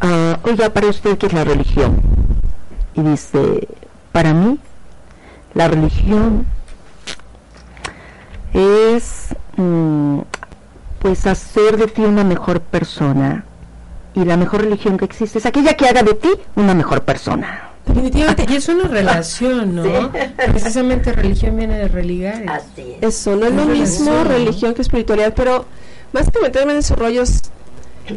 [0.00, 2.00] ah, oiga, para usted, ¿qué es la religión?
[2.94, 3.68] Y dice,
[4.12, 4.58] para mí,
[5.54, 6.46] la religión
[8.52, 10.20] es mm,
[11.00, 13.44] pues hacer de ti una mejor persona.
[14.14, 17.70] Y la mejor religión que existe es aquella que haga de ti una mejor persona.
[17.86, 20.12] Definitivamente, y es una relación, ¿no?
[20.36, 22.44] Precisamente religión viene de religar.
[22.48, 25.64] Así Eso, no es lo mismo religión que espiritualidad, pero
[26.12, 27.42] más que meterme en esos rollos,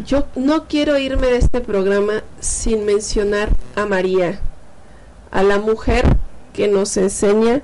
[0.05, 4.39] yo no quiero irme de este programa sin mencionar a María,
[5.31, 6.17] a la mujer
[6.53, 7.61] que nos enseña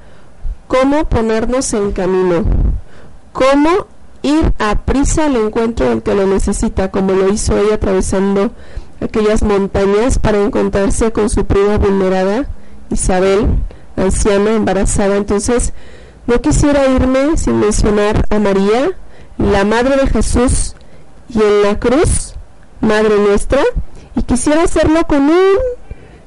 [0.68, 2.44] cómo ponernos en camino,
[3.32, 3.88] cómo
[4.22, 8.52] ir a prisa al encuentro del que lo necesita, como lo hizo ella atravesando
[9.02, 12.48] aquellas montañas para encontrarse con su prima vulnerada,
[12.90, 13.48] Isabel,
[13.96, 15.16] anciana, embarazada.
[15.16, 15.74] Entonces,
[16.28, 18.92] no quisiera irme sin mencionar a María,
[19.38, 20.76] la Madre de Jesús,
[21.30, 22.36] y en la cruz,
[22.82, 23.62] Madre nuestra,
[24.16, 25.58] y quisiera hacerlo con un,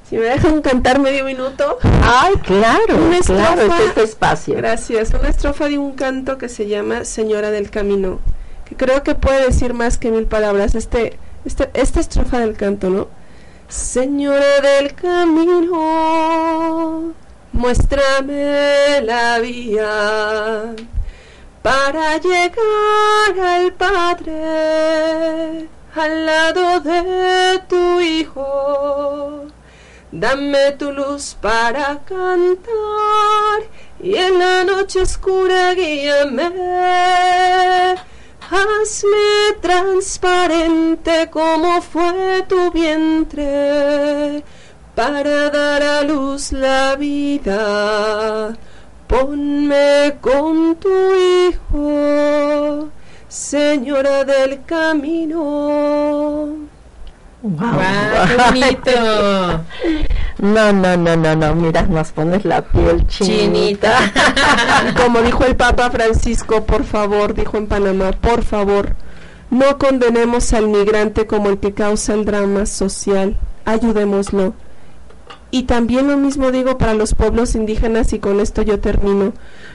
[0.09, 3.83] si me dejan cantar medio minuto, Ay, claro, Una claro, estrofa.
[3.83, 4.55] es este espacio.
[4.57, 5.11] Gracias.
[5.19, 8.21] Una estrofa de un canto que se llama Señora del Camino,
[8.67, 10.75] que creo que puede decir más que mil palabras.
[10.75, 13.09] Este, este, esta estrofa del canto, ¿no?
[13.69, 17.15] Señora del Camino,
[17.53, 20.75] muéstrame la vía
[21.63, 29.47] para llegar al Padre, al lado de tu Hijo.
[30.11, 33.63] Dame tu luz para cantar
[34.03, 36.51] y en la noche oscura guíame.
[38.51, 44.45] Hazme transparente como fue tu vientre
[44.95, 48.55] para dar a luz la vida.
[49.13, 52.89] Ponme con tu hijo,
[53.29, 56.49] Señora del camino.
[57.43, 57.79] ¡Guau,
[58.27, 58.91] qué bonito!
[60.39, 63.99] No, no, no, no, no, mira, nos pones la piel chinita.
[64.97, 68.97] Como dijo el Papa Francisco, por favor, dijo en Panamá, por favor,
[69.51, 73.37] no condenemos al migrante como el que causa el drama social,
[73.67, 74.55] ayudémoslo.
[75.55, 79.35] Y también lo mismo digo para los pueblos indígenas y con esto yo termino.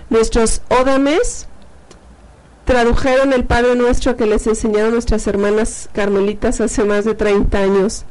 [0.09, 1.47] Nuestros ódames
[2.65, 8.05] tradujeron el Padre Nuestro que les enseñaron nuestras hermanas carmelitas hace más de 30 años.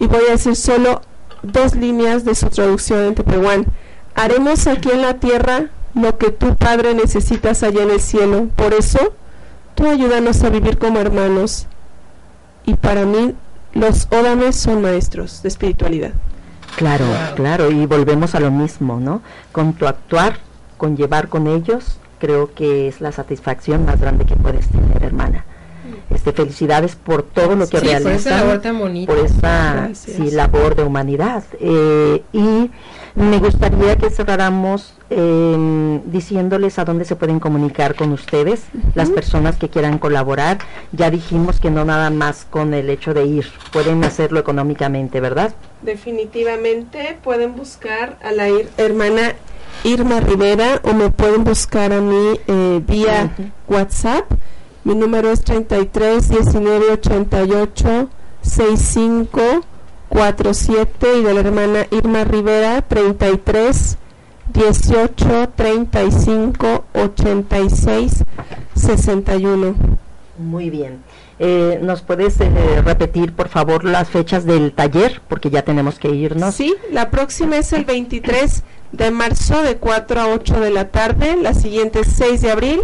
[0.00, 1.02] Y voy a decir solo
[1.44, 3.66] dos líneas de su traducción en Tepehuán.
[4.16, 8.48] Haremos aquí en la tierra lo que tu Padre necesitas allá en el cielo.
[8.56, 9.14] Por eso,
[9.76, 11.68] tú ayúdanos a vivir como hermanos.
[12.66, 13.36] Y para mí,
[13.74, 16.14] los ódames son maestros de espiritualidad.
[16.76, 17.04] Claro,
[17.36, 19.22] claro, y volvemos a lo mismo, ¿no?
[19.52, 20.38] Con tu actuar,
[20.76, 25.44] con llevar con ellos, creo que es la satisfacción más grande que puedes tener, hermana.
[26.10, 29.12] Este, felicidades por todo lo que Sí, por realizan, esa labor tan bonita.
[29.12, 31.44] por esa sí, labor de humanidad.
[31.60, 32.70] Eh, y
[33.14, 38.62] me gustaría que cerráramos eh, diciéndoles a dónde se pueden comunicar con ustedes,
[38.94, 40.58] las personas que quieran colaborar.
[40.92, 45.54] Ya dijimos que no nada más con el hecho de ir, pueden hacerlo económicamente, ¿verdad?
[45.82, 49.34] Definitivamente pueden buscar a la ir- hermana
[49.84, 53.30] Irma Rivera o me pueden buscar a mí eh, vía
[53.68, 54.24] WhatsApp.
[54.84, 58.08] Mi número es 33 19 88
[58.42, 59.40] 65
[60.10, 63.96] 47 y de la hermana Irma Rivera 33
[64.52, 68.24] 18 35 86
[68.76, 69.74] 61.
[70.38, 71.02] Muy bien.
[71.38, 72.50] Eh, ¿Nos puedes eh,
[72.84, 75.20] repetir, por favor, las fechas del taller?
[75.28, 76.54] Porque ya tenemos que irnos.
[76.54, 78.62] Sí, la próxima es el 23
[78.92, 82.80] de marzo de 4 a 8 de la tarde, la siguiente es 6 de abril,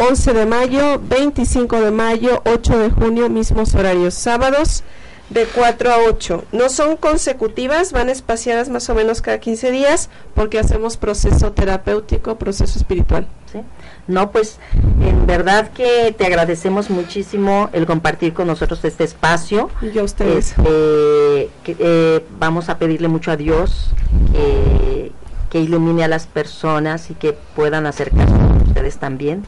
[0.00, 4.82] 11 de mayo, 25 de mayo, 8 de junio, mismos horarios, sábados
[5.28, 6.44] De 4 a 8.
[6.52, 12.36] No son consecutivas, van espaciadas más o menos cada 15 días porque hacemos proceso terapéutico,
[12.36, 13.28] proceso espiritual.
[13.52, 13.60] ¿sí?
[14.08, 14.58] No, pues
[15.00, 19.68] en verdad que te agradecemos muchísimo el compartir con nosotros este espacio.
[19.82, 20.48] Y yo a ustedes.
[20.48, 23.90] Este, que, eh, vamos a pedirle mucho a Dios
[24.32, 25.12] que,
[25.50, 29.46] que ilumine a las personas y que puedan acercarse con ustedes también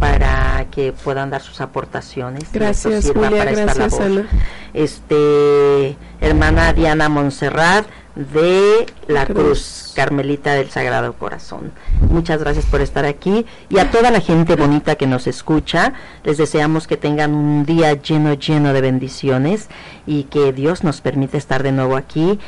[0.00, 2.50] para que puedan dar sus aportaciones.
[2.52, 4.20] Gracias, sirva Julia, para esta gracias, labor.
[4.20, 4.28] Ana.
[4.72, 7.86] Este, hermana Diana Montserrat
[8.16, 9.36] de la Cruz.
[9.36, 11.72] Cruz Carmelita del Sagrado Corazón.
[12.10, 15.92] Muchas gracias por estar aquí y a toda la gente bonita que nos escucha,
[16.24, 19.68] les deseamos que tengan un día lleno, lleno de bendiciones
[20.06, 22.38] y que Dios nos permita estar de nuevo aquí,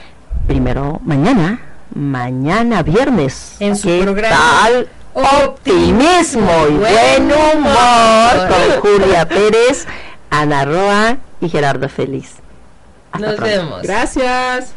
[0.47, 1.61] primero mañana,
[1.95, 3.57] mañana viernes.
[3.61, 4.89] En su ¿Qué programa tal?
[5.15, 9.87] Optimismo y buen humor con Julia Pérez,
[10.31, 12.31] Ana Roa y Gerardo Feliz.
[13.13, 13.55] Hasta Nos pronto.
[13.57, 13.83] vemos.
[13.83, 14.73] Gracias.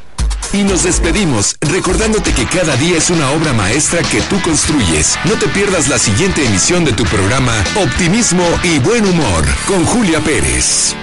[0.53, 5.17] Y nos despedimos recordándote que cada día es una obra maestra que tú construyes.
[5.25, 10.19] No te pierdas la siguiente emisión de tu programa Optimismo y Buen Humor con Julia
[10.19, 10.95] Pérez.